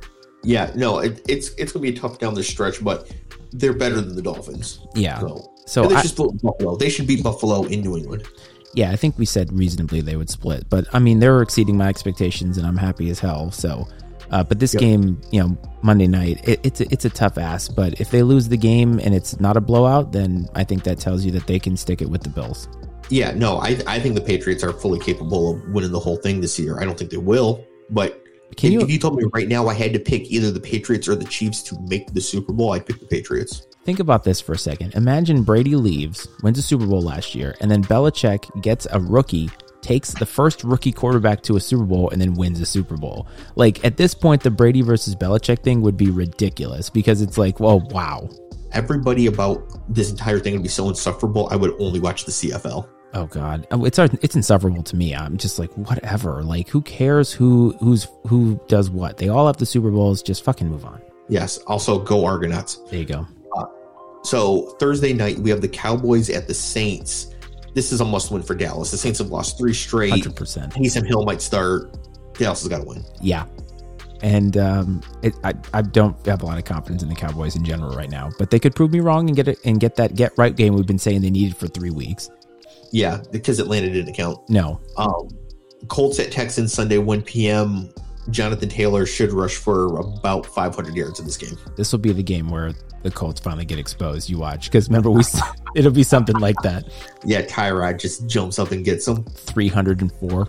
[0.44, 0.72] Yeah.
[0.76, 3.12] No, it, it's it's gonna be tough down the stretch, but
[3.54, 4.80] they're better than the Dolphins.
[4.96, 5.20] Yeah.
[5.20, 6.76] So, So they I- should split Buffalo.
[6.76, 8.24] They should beat Buffalo in New England.
[8.74, 11.88] yeah, I think we said reasonably they would split, but I mean they're exceeding my
[11.88, 13.52] expectations, and I'm happy as hell.
[13.52, 13.88] So,
[14.32, 14.82] uh, but this Yep.
[14.82, 17.68] game, you know, Monday night, it, it's a, it's a tough ass.
[17.68, 21.00] But if they lose the game and it's not a blowout, then I think that
[21.00, 22.68] tells you that they can stick it with the Bills.
[23.10, 26.40] Yeah, no, I I think the Patriots are fully capable of winning the whole thing
[26.40, 26.80] this year.
[26.80, 28.24] I don't think they will, but
[28.56, 30.62] Can if, you if you told me right now I had to pick either the
[30.62, 33.68] Patriots or the Chiefs to make the Super Bowl, I'd pick the Patriots.
[33.84, 34.94] Think about this for a second?
[34.96, 39.50] Imagine Brady leaves, wins a Super Bowl last year, and then Belichick gets a rookie.
[39.82, 43.26] Takes the first rookie quarterback to a Super Bowl and then wins a Super Bowl.
[43.56, 47.60] Like at this point, the Brady versus Belichick thing would be ridiculous because it's like,
[47.60, 48.30] well, wow,
[48.74, 51.50] Everybody about this entire thing would be so insufferable.
[51.52, 52.88] I would only watch the CFL.
[53.14, 55.14] Oh God, Oh, it's it's insufferable to me.
[55.14, 56.42] I'm just like whatever.
[56.44, 59.18] Like who cares who who's who does what?
[59.18, 60.24] They all have the Super Bowls.
[60.24, 61.02] Just fucking move on.
[61.28, 62.76] Yes, also go Argonauts.
[62.90, 63.28] There you go.
[64.24, 67.34] So Thursday night we have the Cowboys at the Saints.
[67.74, 68.92] This is a must win for Dallas.
[68.92, 70.10] The Saints have lost three straight.
[70.12, 70.74] Hundred percent.
[70.74, 71.96] Taysom Hill might start.
[72.34, 73.04] Dallas has got to win.
[73.22, 73.46] Yeah.
[74.22, 77.64] And um, it, I I don't have a lot of confidence in the Cowboys in
[77.66, 80.16] general right now, but they could prove me wrong and get it and get that
[80.16, 82.30] get right game we've been saying they needed for three weeks.
[82.92, 84.38] Yeah, because Atlanta didn't count.
[84.50, 85.30] No, Um,
[85.88, 87.90] Colts at Texans Sunday 1 p.m.
[88.30, 91.58] Jonathan Taylor should rush for about 500 yards in this game.
[91.76, 94.30] this will be the game where the Colts finally get exposed.
[94.30, 95.24] You watch because remember we
[95.76, 96.88] it'll be something like that.
[97.26, 99.24] Yeah, Tyrod just jumps up and gets him.
[99.24, 100.48] Three hundred and four.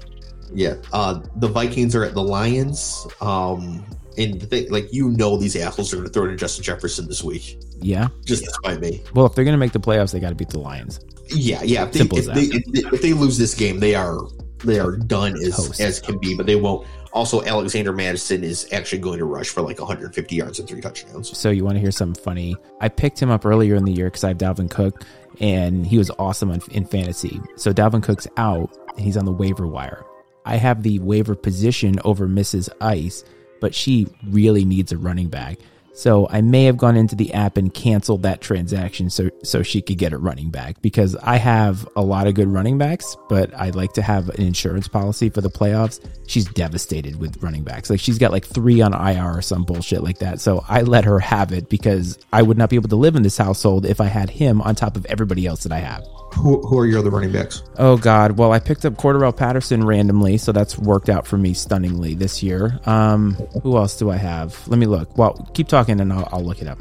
[0.55, 3.07] Yeah, uh, the Vikings are at the Lions.
[3.23, 3.85] Um,
[4.19, 7.09] and the thing, like you know, these assholes are going to throw to Justin Jefferson
[7.09, 7.59] this week.
[7.81, 8.09] Yeah.
[8.25, 9.03] Just despite me.
[9.15, 11.01] Well, if they're gonna make the playoffs, they got to beat the Lions.
[11.29, 11.85] Yeah, yeah.
[11.85, 14.19] If they, Simple if as they, if, they, if they lose this game, they are
[14.65, 16.37] they are done as as can be.
[16.37, 16.87] But they won't.
[17.12, 21.37] Also, Alexander Mattison is actually going to rush for like 150 yards and three touchdowns.
[21.37, 22.57] So you want to hear something funny?
[22.81, 25.05] I picked him up earlier in the year because I have Dalvin Cook,
[25.38, 27.38] and he was awesome in, fantasy.
[27.57, 30.05] So Dalvin Cook's out, and he's on the waiver wire.
[30.44, 32.68] I have the waiver position over Mrs.
[32.81, 33.25] Ice,
[33.61, 35.59] but she really needs a running back.
[35.95, 39.83] So I may have gone into the app and canceled that transaction so so she
[39.83, 43.53] could get a running back because I have a lot of good running backs, but
[43.55, 46.01] I like to have an insurance policy for the playoffs.
[46.27, 47.91] She's devastated with running backs.
[47.91, 50.41] Like she's got like 3 on IR or some bullshit like that.
[50.41, 53.23] So I let her have it because I would not be able to live in
[53.23, 56.05] this household if I had him on top of everybody else that I have.
[56.35, 57.62] Who, who are your other running backs?
[57.79, 58.38] Oh God.
[58.38, 62.42] Well, I picked up Cordarrelle Patterson randomly, so that's worked out for me stunningly this
[62.42, 62.81] year.
[62.87, 64.66] Um, who else do I have?
[64.68, 65.16] Let me look.
[65.16, 66.79] Well, keep talking and I'll, I'll look it up.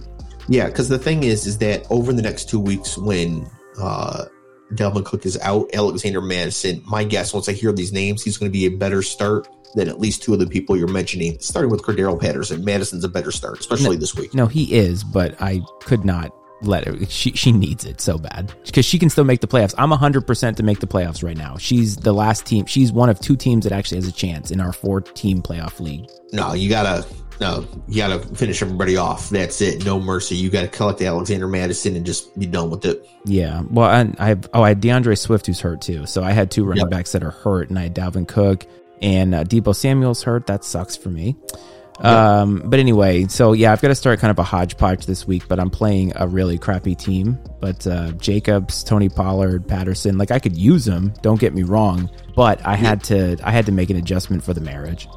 [0.48, 4.26] Yeah, because the thing is, is that over the next two weeks, when uh,
[4.74, 8.52] Dalvin Cook is out, Alexander Mattison, my guess, once I hear these names, he's going
[8.52, 11.38] to be a better start than at least two of the people you're mentioning.
[11.40, 14.34] Starting with Cordarrelle Patterson, Mattison's a better start, especially no, this week.
[14.34, 17.06] No, he is, but I could not let her.
[17.08, 19.74] She she needs it so bad because she can still make the playoffs.
[19.78, 21.58] I'm 100 percent to make the playoffs right now.
[21.58, 22.66] She's the last team.
[22.66, 25.80] She's one of two teams that actually has a chance in our four team playoff
[25.80, 26.10] league.
[26.32, 27.06] No, you gotta
[27.42, 29.30] no, you gotta finish everybody off.
[29.30, 29.84] That's it.
[29.84, 30.36] No mercy.
[30.36, 33.08] You gotta collect Alexander Mattison and just be done with it.
[33.26, 33.64] Yeah.
[33.70, 36.06] Well, I, I have oh I had D'Andre Swift who's hurt too.
[36.06, 36.92] So I had two running yep.
[36.92, 38.68] backs that are hurt, and I had Dalvin Cook
[39.02, 40.46] and uh, Deebo Samuel's hurt.
[40.48, 41.36] That sucks for me.
[42.02, 45.48] Um, but anyway, so yeah, I've got to start kind of a hodgepodge this week,
[45.48, 47.40] but I'm playing a really crappy team.
[47.60, 51.14] But uh, Jacobs, Tony Pollard, Patterson, like I could use them.
[51.22, 54.54] Don't get me wrong, but I had to I had to make an adjustment for
[54.54, 55.08] the marriage.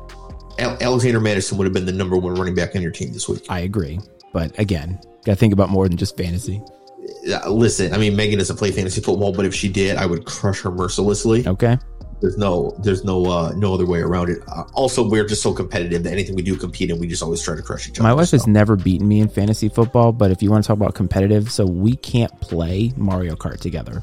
[0.58, 3.44] Alexander Mattison would have been the number one running back on your team this week.
[3.48, 3.98] I agree,
[4.32, 6.62] but again, got to think about more than just fantasy.
[7.48, 10.60] listen, I mean, Megan doesn't play fantasy football, but if she did, I would crush
[10.62, 11.46] her mercilessly.
[11.46, 11.78] Okay.
[12.24, 14.38] There's no, there's no, uh, no other way around it.
[14.48, 17.42] Uh, also, we're just so competitive that anything we do compete in, we just always
[17.42, 18.08] try to crush each other.
[18.08, 18.38] My wife so.
[18.38, 21.52] has never beaten me in fantasy football, but if you want to talk about competitive,
[21.52, 24.02] so we can't play Mario Kart together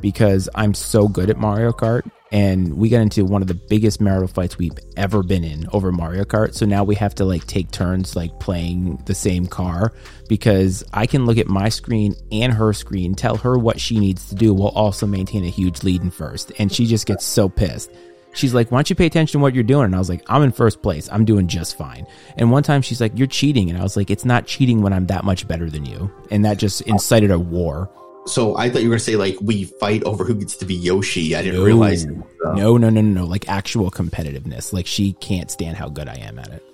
[0.00, 4.00] because I'm so good at Mario Kart and we got into one of the biggest
[4.00, 6.54] marital fights we've ever been in over Mario Kart.
[6.54, 9.92] So now we have to like take turns like playing the same car
[10.28, 14.28] because I can look at my screen and her screen, tell her what she needs
[14.28, 16.52] to do while also maintain a huge lead in first.
[16.58, 17.90] And she just gets so pissed.
[18.34, 19.86] She's like, why don't you pay attention to what you're doing?
[19.86, 21.08] And I was like, I'm in first place.
[21.10, 22.06] I'm doing just fine.
[22.36, 23.70] And one time she's like, you're cheating.
[23.70, 26.12] And I was like, it's not cheating when I'm that much better than you.
[26.30, 27.90] And that just incited a war.
[28.28, 30.64] So I thought you were going to say like we fight over who gets to
[30.64, 31.34] be Yoshi.
[31.34, 31.64] I didn't no.
[31.64, 32.06] realize.
[32.06, 33.24] Uh, no, no, no, no, no.
[33.24, 34.72] Like actual competitiveness.
[34.72, 36.64] Like she can't stand how good I am at it.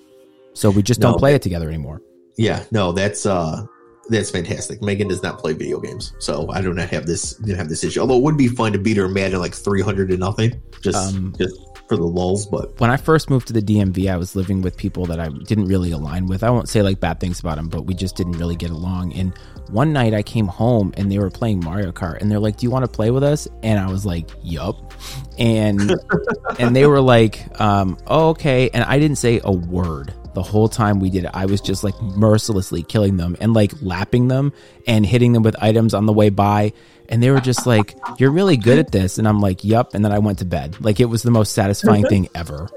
[0.53, 2.01] So we just no, don't play it together anymore.
[2.37, 3.65] Yeah, no, that's uh
[4.09, 4.81] that's fantastic.
[4.81, 7.83] Megan does not play video games, so I do not have this didn't have this
[7.83, 7.99] issue.
[7.99, 10.97] Although it would be fun to beat her Madden like three hundred to nothing, just
[10.97, 12.45] um, just for the lulls.
[12.45, 15.29] But when I first moved to the DMV, I was living with people that I
[15.29, 16.43] didn't really align with.
[16.43, 19.13] I won't say like bad things about them, but we just didn't really get along.
[19.13, 19.33] And
[19.69, 22.65] one night I came home and they were playing Mario Kart, and they're like, "Do
[22.65, 24.93] you want to play with us?" And I was like, "Yup."
[25.37, 25.93] And
[26.59, 30.67] and they were like, um, oh, "Okay." And I didn't say a word the whole
[30.67, 31.31] time we did it.
[31.33, 34.51] I was just like mercilessly killing them and like lapping them
[34.85, 36.73] and hitting them with items on the way by
[37.09, 40.03] and they were just like, "You're really good at this," and I'm like, "Yup." And
[40.03, 40.77] then I went to bed.
[40.79, 42.69] Like it was the most satisfying thing ever.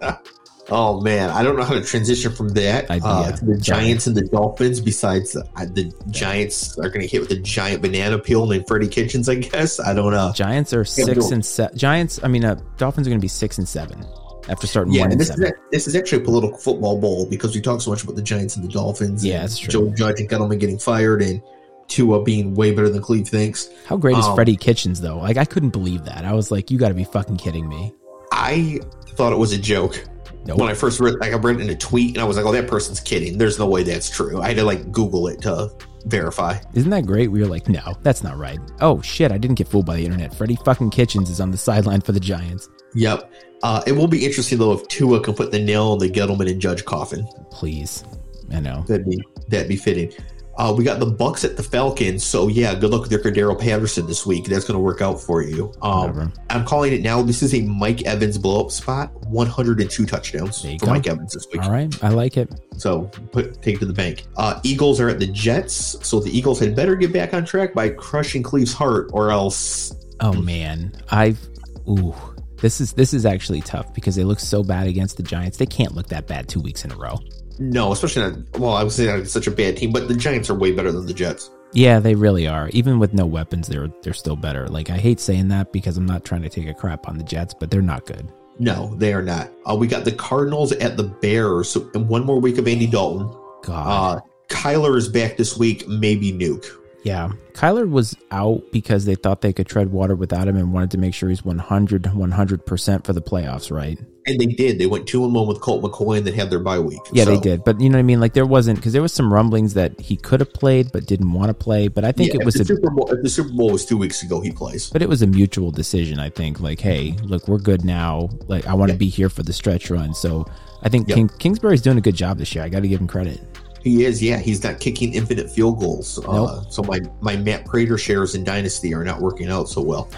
[0.70, 4.16] Oh man, I don't know how to transition from that uh, to the Giants and
[4.16, 4.80] the Dolphins.
[4.80, 8.88] Besides, uh, the Giants are going to hit with a giant banana peel named Freddie
[8.88, 9.28] Kitchens.
[9.28, 10.32] I guess I don't know.
[10.34, 11.76] Giants are six and seven.
[11.76, 14.04] Giants, I mean, uh, Dolphins are going to be six and seven
[14.48, 15.30] after starting yeah, this.
[15.30, 18.22] Is, this is actually a political football bowl because we talk so much about the
[18.22, 19.24] Giants and the Dolphins.
[19.24, 19.72] Yeah, that's true.
[19.72, 21.42] Joe Judge and Gettleman getting fired and
[21.88, 23.68] Tua being way better than Cleve thinks.
[23.86, 25.18] How great is um, Freddie Kitchens though?
[25.18, 26.24] Like I couldn't believe that.
[26.24, 27.92] I was like, you got to be fucking kidding me.
[28.32, 28.78] I
[29.16, 30.04] thought it was a joke.
[30.46, 30.58] Nope.
[30.58, 32.46] When I first read, like I read it in a tweet, and I was like,
[32.46, 34.40] "Oh, that person's kidding." There's no way that's true.
[34.40, 35.70] I had to like Google it to
[36.06, 36.58] verify.
[36.72, 37.28] Isn't that great?
[37.28, 39.32] We were like, "No, that's not right." Oh shit!
[39.32, 40.34] I didn't get fooled by the internet.
[40.34, 42.68] Freddie fucking Kitchens is on the sideline for the Giants.
[42.94, 43.30] Yep.
[43.62, 46.50] Uh, it will be interesting though if Tua can put the nail on the Gettleman
[46.50, 47.28] and Judge coffin.
[47.50, 48.04] Please,
[48.52, 50.12] I know that'd be that'd be fitting.
[50.60, 53.58] Uh, we got the Bucks at the Falcons, so yeah, good luck with your Cordarrelle
[53.58, 54.44] Patterson this week.
[54.44, 55.72] That's going to work out for you.
[55.80, 57.22] Um, I'm calling it now.
[57.22, 59.10] This is a Mike Evans blow up spot.
[59.24, 60.86] 102 touchdowns for go.
[60.88, 61.62] Mike Evans this week.
[61.62, 62.52] All right, I like it.
[62.76, 64.26] So put take it to the bank.
[64.36, 67.72] Uh, Eagles are at the Jets, so the Eagles had better get back on track
[67.72, 69.94] by crushing Cleve's heart, or else.
[70.20, 71.40] Oh man, I've
[71.88, 72.14] ooh.
[72.58, 75.56] This is this is actually tough because they look so bad against the Giants.
[75.56, 77.18] They can't look that bad two weeks in a row.
[77.60, 78.58] No, especially not.
[78.58, 80.72] Well, I was saying that it's such a bad team, but the Giants are way
[80.72, 81.50] better than the Jets.
[81.72, 82.68] Yeah, they really are.
[82.70, 84.66] Even with no weapons, they're they're still better.
[84.66, 87.22] Like I hate saying that because I'm not trying to take a crap on the
[87.22, 88.32] Jets, but they're not good.
[88.58, 89.50] No, they are not.
[89.64, 91.70] Uh, we got the Cardinals at the Bears.
[91.70, 93.28] So one more week of Andy Dalton.
[93.62, 94.18] God.
[94.18, 95.86] Uh, Kyler is back this week.
[95.86, 96.66] Maybe Nuke.
[97.02, 97.32] Yeah.
[97.52, 100.98] Kyler was out because they thought they could tread water without him and wanted to
[100.98, 103.98] make sure he's 100, 100% for the playoffs, right?
[104.26, 104.78] And they did.
[104.78, 107.00] They went two and one with Colt McCoy and then had their bye week.
[107.12, 107.34] Yeah, so.
[107.34, 107.64] they did.
[107.64, 108.20] But you know what I mean?
[108.20, 111.32] Like there wasn't because there was some rumblings that he could have played but didn't
[111.32, 111.88] want to play.
[111.88, 113.10] But I think yeah, it was the a, Super Bowl.
[113.10, 114.90] If the Super Bowl was two weeks ago, he plays.
[114.90, 116.20] But it was a mutual decision.
[116.20, 116.60] I think.
[116.60, 118.28] Like, hey, look, we're good now.
[118.46, 118.98] Like, I want to yeah.
[118.98, 120.12] be here for the stretch run.
[120.14, 120.46] So
[120.82, 122.62] I think King, Kingsbury's doing a good job this year.
[122.62, 123.40] I got to give him credit.
[123.82, 124.38] He is, yeah.
[124.38, 126.24] He's not kicking infinite field goals.
[126.26, 130.10] Uh, so my, my Matt Prater shares in Dynasty are not working out so well.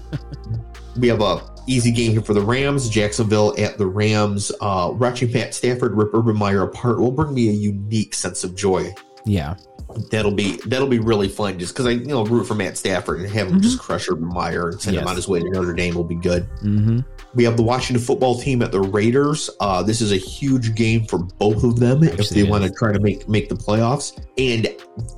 [0.96, 2.88] we have a easy game here for the Rams.
[2.88, 4.52] Jacksonville at the Rams.
[4.60, 8.54] Uh, watching Matt Stafford rip Urban Meyer apart will bring me a unique sense of
[8.54, 8.94] joy.
[9.24, 9.56] Yeah.
[10.10, 13.20] That'll be that'll be really fun just because I you know root for Matt Stafford
[13.20, 15.10] and have him just crush Urban Meyer and send him Yes.
[15.10, 16.46] on his way to Notre Dame will be good.
[16.62, 17.00] Mm-hmm.
[17.34, 19.48] We have the Washington football team at the Raiders.
[19.60, 22.92] Uh, this is a huge game for both of them if they want to try
[22.92, 24.22] to make make the playoffs.
[24.36, 24.68] And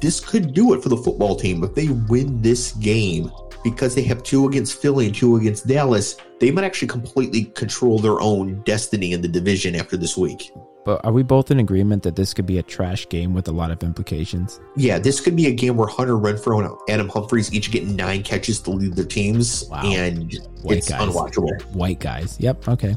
[0.00, 3.30] this could do it for the football team if they win this game
[3.64, 6.16] because they have two against Philly and two against Dallas.
[6.38, 10.50] They might actually completely control their own destiny in the division after this week.
[10.90, 13.53] But are we both in agreement that this could be a trash game with a
[13.53, 14.59] lot of implications?
[14.74, 18.24] Yeah, this could be a game where Hunter Renfrow and Adam Humphries each get nine
[18.24, 19.83] catches to lead their teams, Wow.
[19.85, 21.03] and White it's guys.
[21.09, 21.64] unwatchable.
[21.76, 22.37] White guys.
[22.40, 22.66] Yep.
[22.66, 22.96] Okay.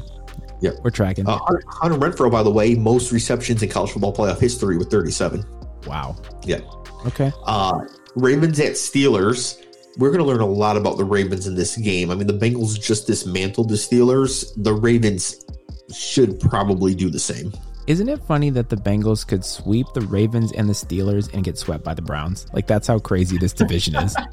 [0.60, 0.74] Yep.
[0.82, 1.28] We're tracking.
[1.28, 4.90] Uh, Hunter, Hunter Renfrow, by the way, most receptions in college football playoff history with
[4.90, 5.44] 37.
[5.86, 6.16] wow.
[6.44, 6.58] Yeah.
[7.06, 7.30] Okay.
[7.46, 7.78] Uh,
[8.16, 9.62] Ravens at Steelers.
[9.98, 12.10] We're going to learn a lot about the Ravens in this game.
[12.10, 14.46] I mean, the Bengals just dismantled the Steelers.
[14.56, 15.44] The Ravens
[15.96, 17.52] should probably do the same.
[17.86, 21.58] Isn't it funny that the Bengals could sweep the Ravens and the Steelers and get
[21.58, 22.46] swept by the Browns?
[22.52, 24.16] Like that's how crazy this division is.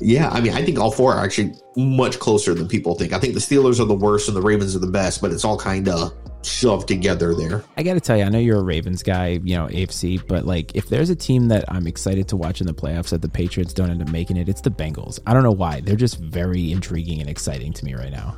[0.00, 3.12] Yeah, I mean, I think all four are actually much closer than people think.
[3.12, 5.44] I think the Steelers are the worst and the Ravens are the best, but it's
[5.44, 6.12] all kind of
[6.44, 7.64] shoved together there.
[7.76, 10.46] I got to tell you, I know you're a Ravens guy, you know, AFC, but
[10.46, 13.28] like if there's a team that I'm excited to watch in the playoffs that the
[13.28, 15.18] Patriots don't end up making it, it's the Bengals.
[15.26, 15.80] I don't know why.
[15.80, 18.36] They're just very intriguing and exciting to me right now.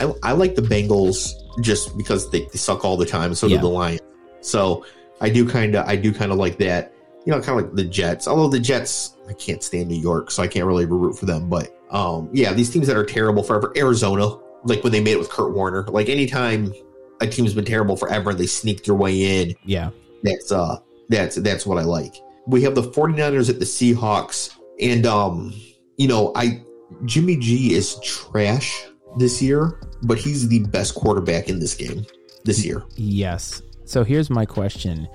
[0.00, 3.34] I, I like the Bengals just because they, they suck all the time.
[3.34, 3.56] So Yeah.
[3.56, 4.00] do the Lions.
[4.40, 4.84] So
[5.20, 6.94] I do kind of, I do kind of like that.
[7.26, 8.26] You know, kind of like the Jets.
[8.26, 11.50] Although the Jets, I can't stand New York, so I can't really root for them.
[11.50, 13.72] But um, yeah, these teams that are terrible forever.
[13.76, 15.82] Arizona, like when they made it with Kurt Warner.
[15.88, 16.72] Like anytime
[17.20, 19.54] a team's been terrible forever, they sneak their way in.
[19.66, 19.90] Yeah.
[20.22, 20.78] That's uh,
[21.10, 22.14] that's that's what I like.
[22.46, 25.52] We have the 49ers at the Seahawks, and um,
[25.98, 26.62] you know, I
[27.04, 28.86] Jimmy G is trash
[29.18, 32.04] this year, but he's the best quarterback in this game
[32.44, 32.82] this year.
[32.96, 33.62] Yes.
[33.84, 35.08] So here's my question.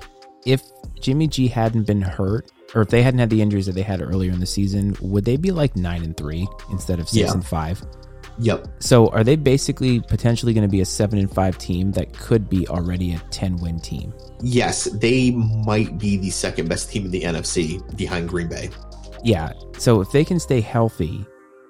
[0.46, 0.62] If
[1.00, 4.02] Jimmy G hadn't been hurt, or if they hadn't had the injuries that they had
[4.02, 7.34] earlier in the season, would they be like nine and three instead of six Yeah.
[7.34, 7.82] and five?
[8.38, 8.68] Yep.
[8.80, 12.50] So are they basically potentially going to be a seven and five team that could
[12.50, 14.14] be already a ten win team?
[14.42, 18.70] Yes, they might be the second best team in the NFC behind Green Bay.
[19.24, 19.54] Yeah.
[19.78, 21.26] So if they can stay healthy,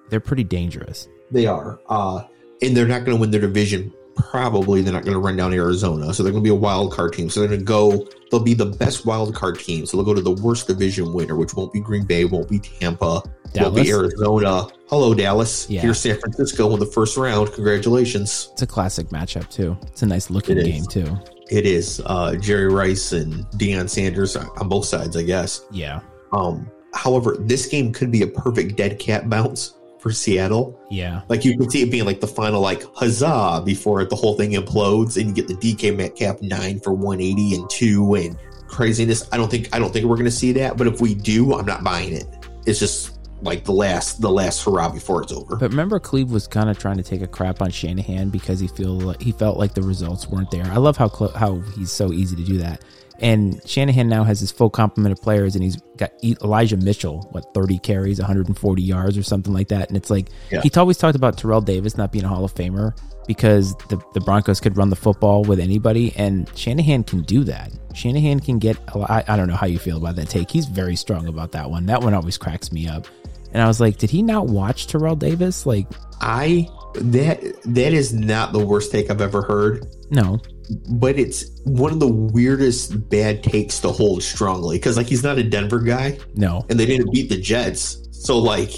[0.10, 1.08] they're pretty dangerous.
[1.32, 1.80] They are.
[1.90, 2.24] Uh,
[2.62, 3.94] and they're not going to win their division.
[4.16, 6.14] Probably they're not going to run down Arizona.
[6.14, 7.30] So they're going to be a wild card team.
[7.30, 9.86] So they're going to go, they'll be the best wild card team.
[9.86, 12.60] So they'll go to the worst division winner, which won't be Green Bay, won't be
[12.60, 13.22] Tampa,
[13.56, 14.68] won't be Arizona.
[14.88, 15.70] Hello, Dallas.
[15.70, 15.82] Yeah.
[15.82, 17.52] Here's San Francisco in the first round.
[17.54, 18.50] Congratulations.
[18.54, 19.78] It's a classic matchup too.
[19.88, 21.18] It's a nice looking game too.
[21.52, 25.66] It is uh, Jerry Rice and Deion Sanders on both sides, I guess.
[25.72, 26.00] Yeah.
[26.32, 29.74] Um, however, this game could be a perfect dead cat bounce
[30.06, 30.80] for Seattle.
[30.92, 31.24] Yeah.
[31.30, 34.52] Like you can see it being like the final like huzzah before the whole thing
[34.52, 38.38] implodes and you get the DK Metcalf nine for 180 and two and
[38.68, 39.28] craziness.
[39.32, 41.66] I don't think I don't think we're gonna see that, but if we do, I'm
[41.66, 42.26] not buying it.
[42.68, 45.56] It's just like the last the last hurrah before it's over.
[45.56, 48.68] But remember, Cleve was kind of trying to take a crap on Shanahan because he
[48.68, 50.66] feel he felt like the results weren't there.
[50.66, 52.84] I love how how he's so easy to do that.
[53.20, 57.54] And Shanahan now has his full complement of players, and he's got Elijah Mitchell, what
[57.54, 59.88] thirty carries, 140 yards, or something like that.
[59.88, 60.62] And it's like Yeah.
[60.62, 62.92] he always talked about Terrell Davis not being a Hall of Famer
[63.28, 67.72] because the the Broncos could run the football with anybody, and Shanahan can do that.
[67.94, 68.78] Shanahan can get.
[68.90, 70.52] a lot- I, I don't know how you feel about that take.
[70.52, 71.86] He's very strong about that one.
[71.86, 73.08] That one always cracks me up.
[73.54, 75.66] And I was like, did he not watch Terrell Davis?
[75.66, 75.88] Like,
[76.20, 79.86] I that that is not the worst take I've ever heard.
[80.12, 80.42] no.
[80.90, 85.38] But it's one of the weirdest bad takes to hold strongly because like he's not
[85.38, 86.66] a Denver guy No.
[86.70, 88.72] and they didn't beat the Jets, so like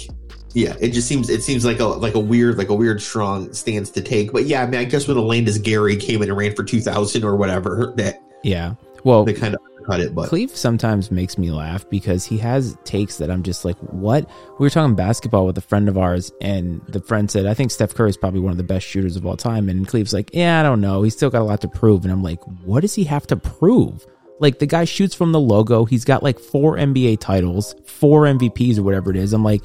[0.54, 3.52] yeah, it just seems it seems like a like a weird like a weird strong
[3.52, 4.32] stance to take.
[4.32, 6.80] But yeah, I mean, I guess when Olandis Gary came in and ran for two
[6.80, 8.74] thousand or whatever, that Yeah.
[9.04, 10.14] Well, they kind of cut it.
[10.14, 14.28] But Cleve sometimes makes me laugh because he has takes that I'm just like, what?
[14.58, 17.70] We were talking basketball with a friend of ours, and the friend said, I think
[17.70, 19.68] Steph Curry is probably one of the best shooters of all time.
[19.68, 21.02] And Cleve's like, yeah, I don't know.
[21.02, 22.04] He's still got a lot to prove.
[22.04, 24.06] And I'm like, what does he have to prove?
[24.40, 25.84] Like, the guy shoots from the logo.
[25.84, 29.32] He's got like four NBA titles, four MVPs, or whatever it is.
[29.32, 29.62] I'm like,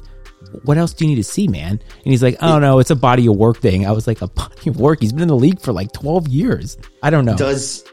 [0.64, 1.70] what else do you need to see, man?
[1.70, 3.86] And he's like, oh no, it's a body of work thing.
[3.86, 5.00] I was like, a body of work?
[5.00, 6.76] He's been in the league for like 12 years.
[7.02, 7.36] I don't know.
[7.36, 7.84] does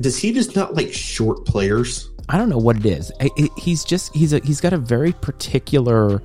[0.00, 2.10] does he just not like short players?
[2.28, 3.10] I don't know what it is.
[3.56, 6.22] He's just he's a he's got a very particular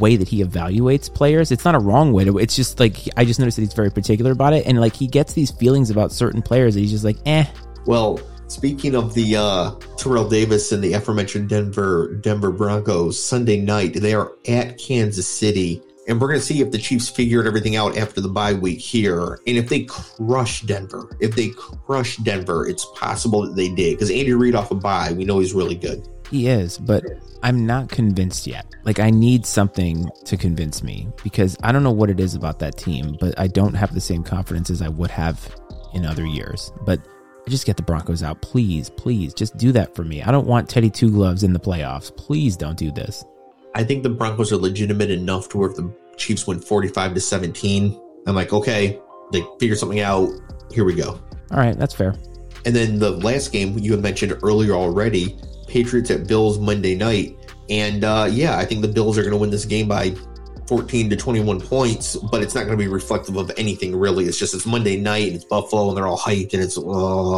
[0.00, 1.52] way that he evaluates players.
[1.52, 2.38] It's not a wrong way to.
[2.38, 5.06] It's just like I just noticed that he's very particular about it, and like he
[5.06, 7.46] gets these feelings about certain players that he's just like, eh.
[7.86, 13.94] Well, Speaking of the uh, Terrell Davis and the aforementioned Denver Denver Broncos, Sunday night
[13.94, 17.76] they are at Kansas City, and we're going to see if the Chiefs figured everything
[17.76, 21.16] out after the bye week here, and if they crush Denver.
[21.20, 25.12] If they crush Denver, it's possible that they did because Andy Reid off a bye,
[25.12, 26.06] we know he's really good.
[26.30, 27.04] He is, but
[27.42, 28.66] I'm not convinced yet.
[28.84, 32.58] Like I need something to convince me because I don't know what it is about
[32.60, 35.54] that team, but I don't have the same confidence as I would have
[35.92, 36.72] in other years.
[36.82, 37.00] But
[37.48, 40.22] just get the Broncos out, please, please, just do that for me.
[40.22, 42.14] I don't want Teddy Two Gloves in the playoffs.
[42.16, 43.24] Please don't do this.
[43.74, 47.20] I think the Broncos are legitimate enough to where if the Chiefs win 45 to
[47.20, 49.00] 17, I'm like, okay,
[49.32, 50.30] they figure something out.
[50.70, 51.20] Here we go.
[51.50, 52.14] All right, that's fair.
[52.64, 55.36] And then the last game you had mentioned earlier already,
[55.68, 57.36] Patriots at Bills Monday night.
[57.68, 60.14] And uh, yeah, I think the Bills are going to win this game by
[60.68, 64.24] 14 to 21 points, but it's not going to be reflective of anything really.
[64.24, 66.82] It's just it's Monday night and it's Buffalo and they're all hyped and it's uh,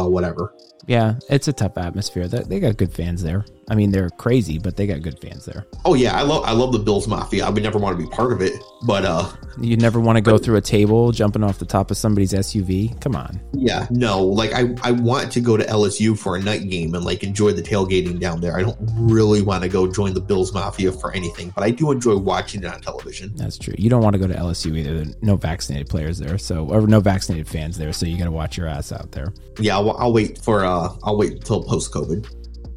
[0.07, 0.53] whatever.
[0.85, 2.27] Yeah, it's a tough atmosphere.
[2.27, 3.45] They got good fans there.
[3.69, 5.65] I mean, they're crazy, but they got good fans there.
[5.83, 7.45] Oh yeah, I love I love the Bills Mafia.
[7.45, 8.53] I would never want to be part of it,
[8.83, 11.97] but uh, you never want to go through a table jumping off the top of
[11.97, 12.99] somebody's SUV.
[13.01, 13.41] Come on.
[13.51, 14.23] Yeah, no.
[14.23, 17.51] Like I I want to go to LSU for a night game and like enjoy
[17.51, 18.57] the tailgating down there.
[18.57, 21.91] I don't really want to go join the Bills Mafia for anything, but I do
[21.91, 23.35] enjoy watching it on television.
[23.35, 23.75] That's true.
[23.77, 25.03] You don't want to go to LSU either.
[25.03, 28.31] There no vaccinated players there, so or no vaccinated fans there, so you got to
[28.31, 29.33] watch your ass out there.
[29.59, 32.27] Yeah, I'll, I'll wait for uh I'll wait until post COVID.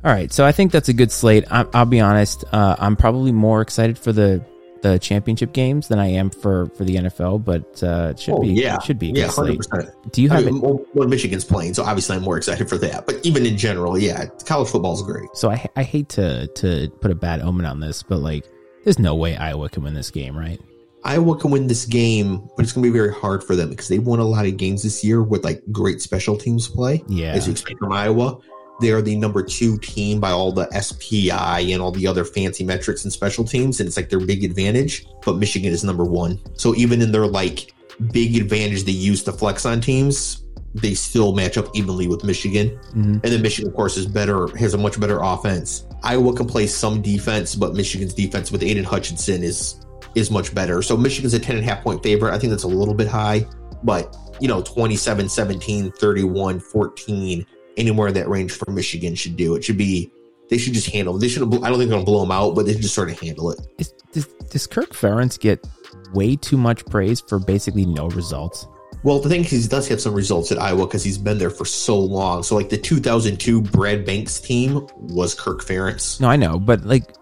[0.03, 1.45] All right, so I think that's a good slate.
[1.51, 4.43] I, will be honest, uh, I'm probably more excited for the
[4.82, 8.41] the championship games than I am for for the NFL, but uh, it should oh,
[8.41, 9.91] be yeah, it should be yeah, hundred percent.
[10.12, 11.74] Do you have I mean, well, when Michigan's playing?
[11.74, 13.05] So obviously, I'm more excited for that.
[13.05, 15.28] But even in general, yeah, college football is great.
[15.34, 18.47] So I I hate to to put a bad omen on this, but like,
[18.84, 20.61] there's no way Iowa can win this game, right?
[21.05, 23.88] Iowa can win this game, but it's going to be very hard for them because
[23.88, 27.03] they won a lot of games this year with like great special teams play.
[27.09, 28.38] Yeah, as you expect from Iowa.
[28.80, 32.64] They are the number two team by all the SPI and all the other fancy
[32.64, 35.07] metrics and special teams, and it's like their big advantage.
[35.22, 36.40] But Michigan is number one.
[36.55, 37.74] So even in their like
[38.12, 40.44] big advantage they use to flex on teams,
[40.74, 42.70] they still match up evenly with Michigan.
[42.70, 43.12] Mm-hmm.
[43.12, 45.86] And then Michigan, of course, is better, has a much better offense.
[46.03, 49.84] Iowa can play some defense, but Michigan's defense with Aidan Hutchinson is
[50.14, 50.82] is much better.
[50.82, 52.34] So Michigan's a 10 and a half point favorite.
[52.34, 53.46] I think that's a little bit high,
[53.82, 57.46] but you know, 27, 17, 31, 14
[57.76, 59.54] anywhere in that range for Michigan should do.
[59.54, 60.11] It should be
[60.48, 61.16] they should just handle.
[61.16, 61.42] They should.
[61.42, 63.52] I don't think they're gonna blow them out, but they should just sort of handle
[63.52, 63.61] it.
[63.78, 65.64] Is, does, does Kirk Ferentz get
[66.12, 68.66] way too much praise for basically no results?
[69.02, 71.50] Well, the thing is, he does have some results at Iowa because he's been there
[71.50, 72.42] for so long.
[72.42, 76.20] So, like the 2002 Brad Banks team was Kirk Ferentz.
[76.20, 77.14] No, I know, but like,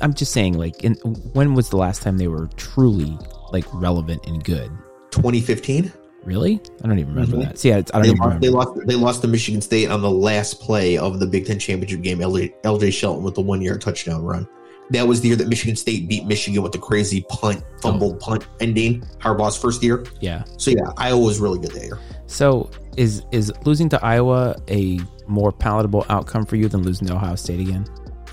[0.00, 3.18] I'm just saying, like, in, when was the last time they were truly
[3.52, 4.70] like relevant and good?
[5.10, 5.92] 2015.
[6.24, 6.60] Really?
[6.82, 7.48] I don't even remember mm-hmm.
[7.48, 7.58] that.
[7.58, 8.46] See, I, I don't they even lost, remember.
[8.46, 8.86] They lost.
[8.86, 12.18] They lost to Michigan State on the last play of the Big Ten championship game.
[12.18, 14.48] LJ, LJ Shelton with the one-yard touchdown run.
[14.90, 18.18] That was the year that Michigan State beat Michigan with the crazy punt, fumbled oh.
[18.18, 19.02] punt ending.
[19.18, 20.04] Harbaugh's first year.
[20.20, 20.44] Yeah.
[20.58, 21.98] So yeah, Iowa was really good that year.
[22.26, 27.14] So is is losing to Iowa a more palatable outcome for you than losing to
[27.14, 27.86] Ohio State again?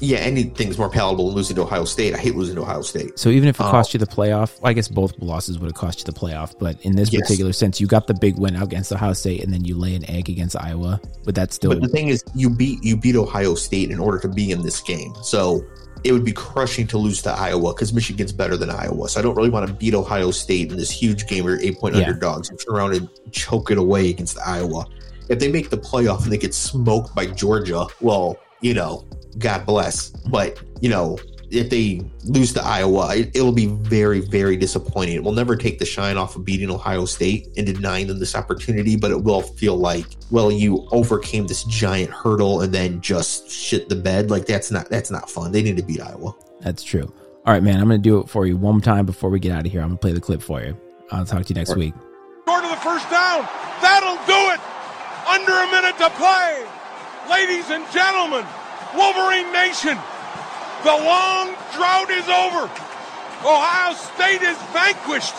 [0.03, 2.13] Yeah, anything's more palatable than losing to Ohio State.
[2.13, 3.17] I hate losing to Ohio State.
[3.17, 5.75] So even if it cost uh, you the playoff, I guess both losses would have
[5.75, 6.57] cost you the playoff.
[6.59, 7.21] But in this yes.
[7.21, 10.09] particular sense, you got the big win against Ohio State, and then you lay an
[10.09, 10.99] egg against Iowa.
[11.23, 11.71] But that's still.
[11.71, 14.61] But the thing is, you beat you beat Ohio State in order to be in
[14.61, 15.13] this game.
[15.23, 15.65] So
[16.03, 19.07] it would be crushing to lose to Iowa because Michigan's better than Iowa.
[19.07, 21.79] So I don't really want to beat Ohio State in this huge game or eight
[21.79, 22.01] point yeah.
[22.01, 24.85] underdogs and turn around and choke it away against Iowa.
[25.29, 29.05] If they make the playoff and they get smoked by Georgia, well, you know,
[29.37, 30.09] God bless.
[30.09, 31.17] But, you know,
[31.51, 35.15] if they lose to Iowa, it, will be very, very disappointing.
[35.15, 38.35] It will never take the shine off of beating Ohio State and denying them this
[38.35, 43.49] opportunity, but it will feel like, well, you overcame this giant hurdle and then just
[43.49, 44.31] shit the bed.
[44.31, 45.51] Like that's not that's not fun.
[45.51, 46.33] They need to beat Iowa.
[46.61, 47.13] That's true.
[47.45, 47.79] All right, man.
[47.79, 49.81] I'm going to do it for you one time before we get out of here.
[49.81, 50.77] I'm going to play the clip for you.
[51.11, 51.77] I'll talk to you next right.
[51.77, 51.93] week.
[52.45, 53.47] Go to the first down.
[53.81, 54.59] That'll do it.
[55.27, 56.65] Under a minute to play.
[57.29, 58.45] Ladies and gentlemen,
[58.95, 59.97] Wolverine Nation,
[60.83, 62.69] the long drought is over.
[63.45, 65.35] Ohio State is vanquished.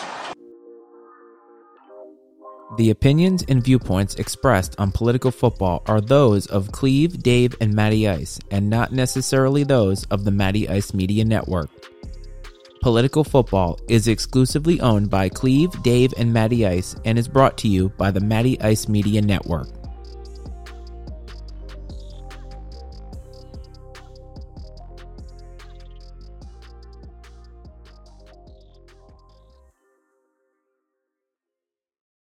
[2.77, 8.07] The opinions and viewpoints expressed on political football are those of Cleve, Dave, and Matty
[8.09, 11.69] Ice, and not necessarily those of the Matty Ice Media Network.
[12.81, 17.67] Political Football is exclusively owned by Cleve, Dave, and Matty Ice and is brought to
[17.67, 19.67] you by the Matty Ice Media Network.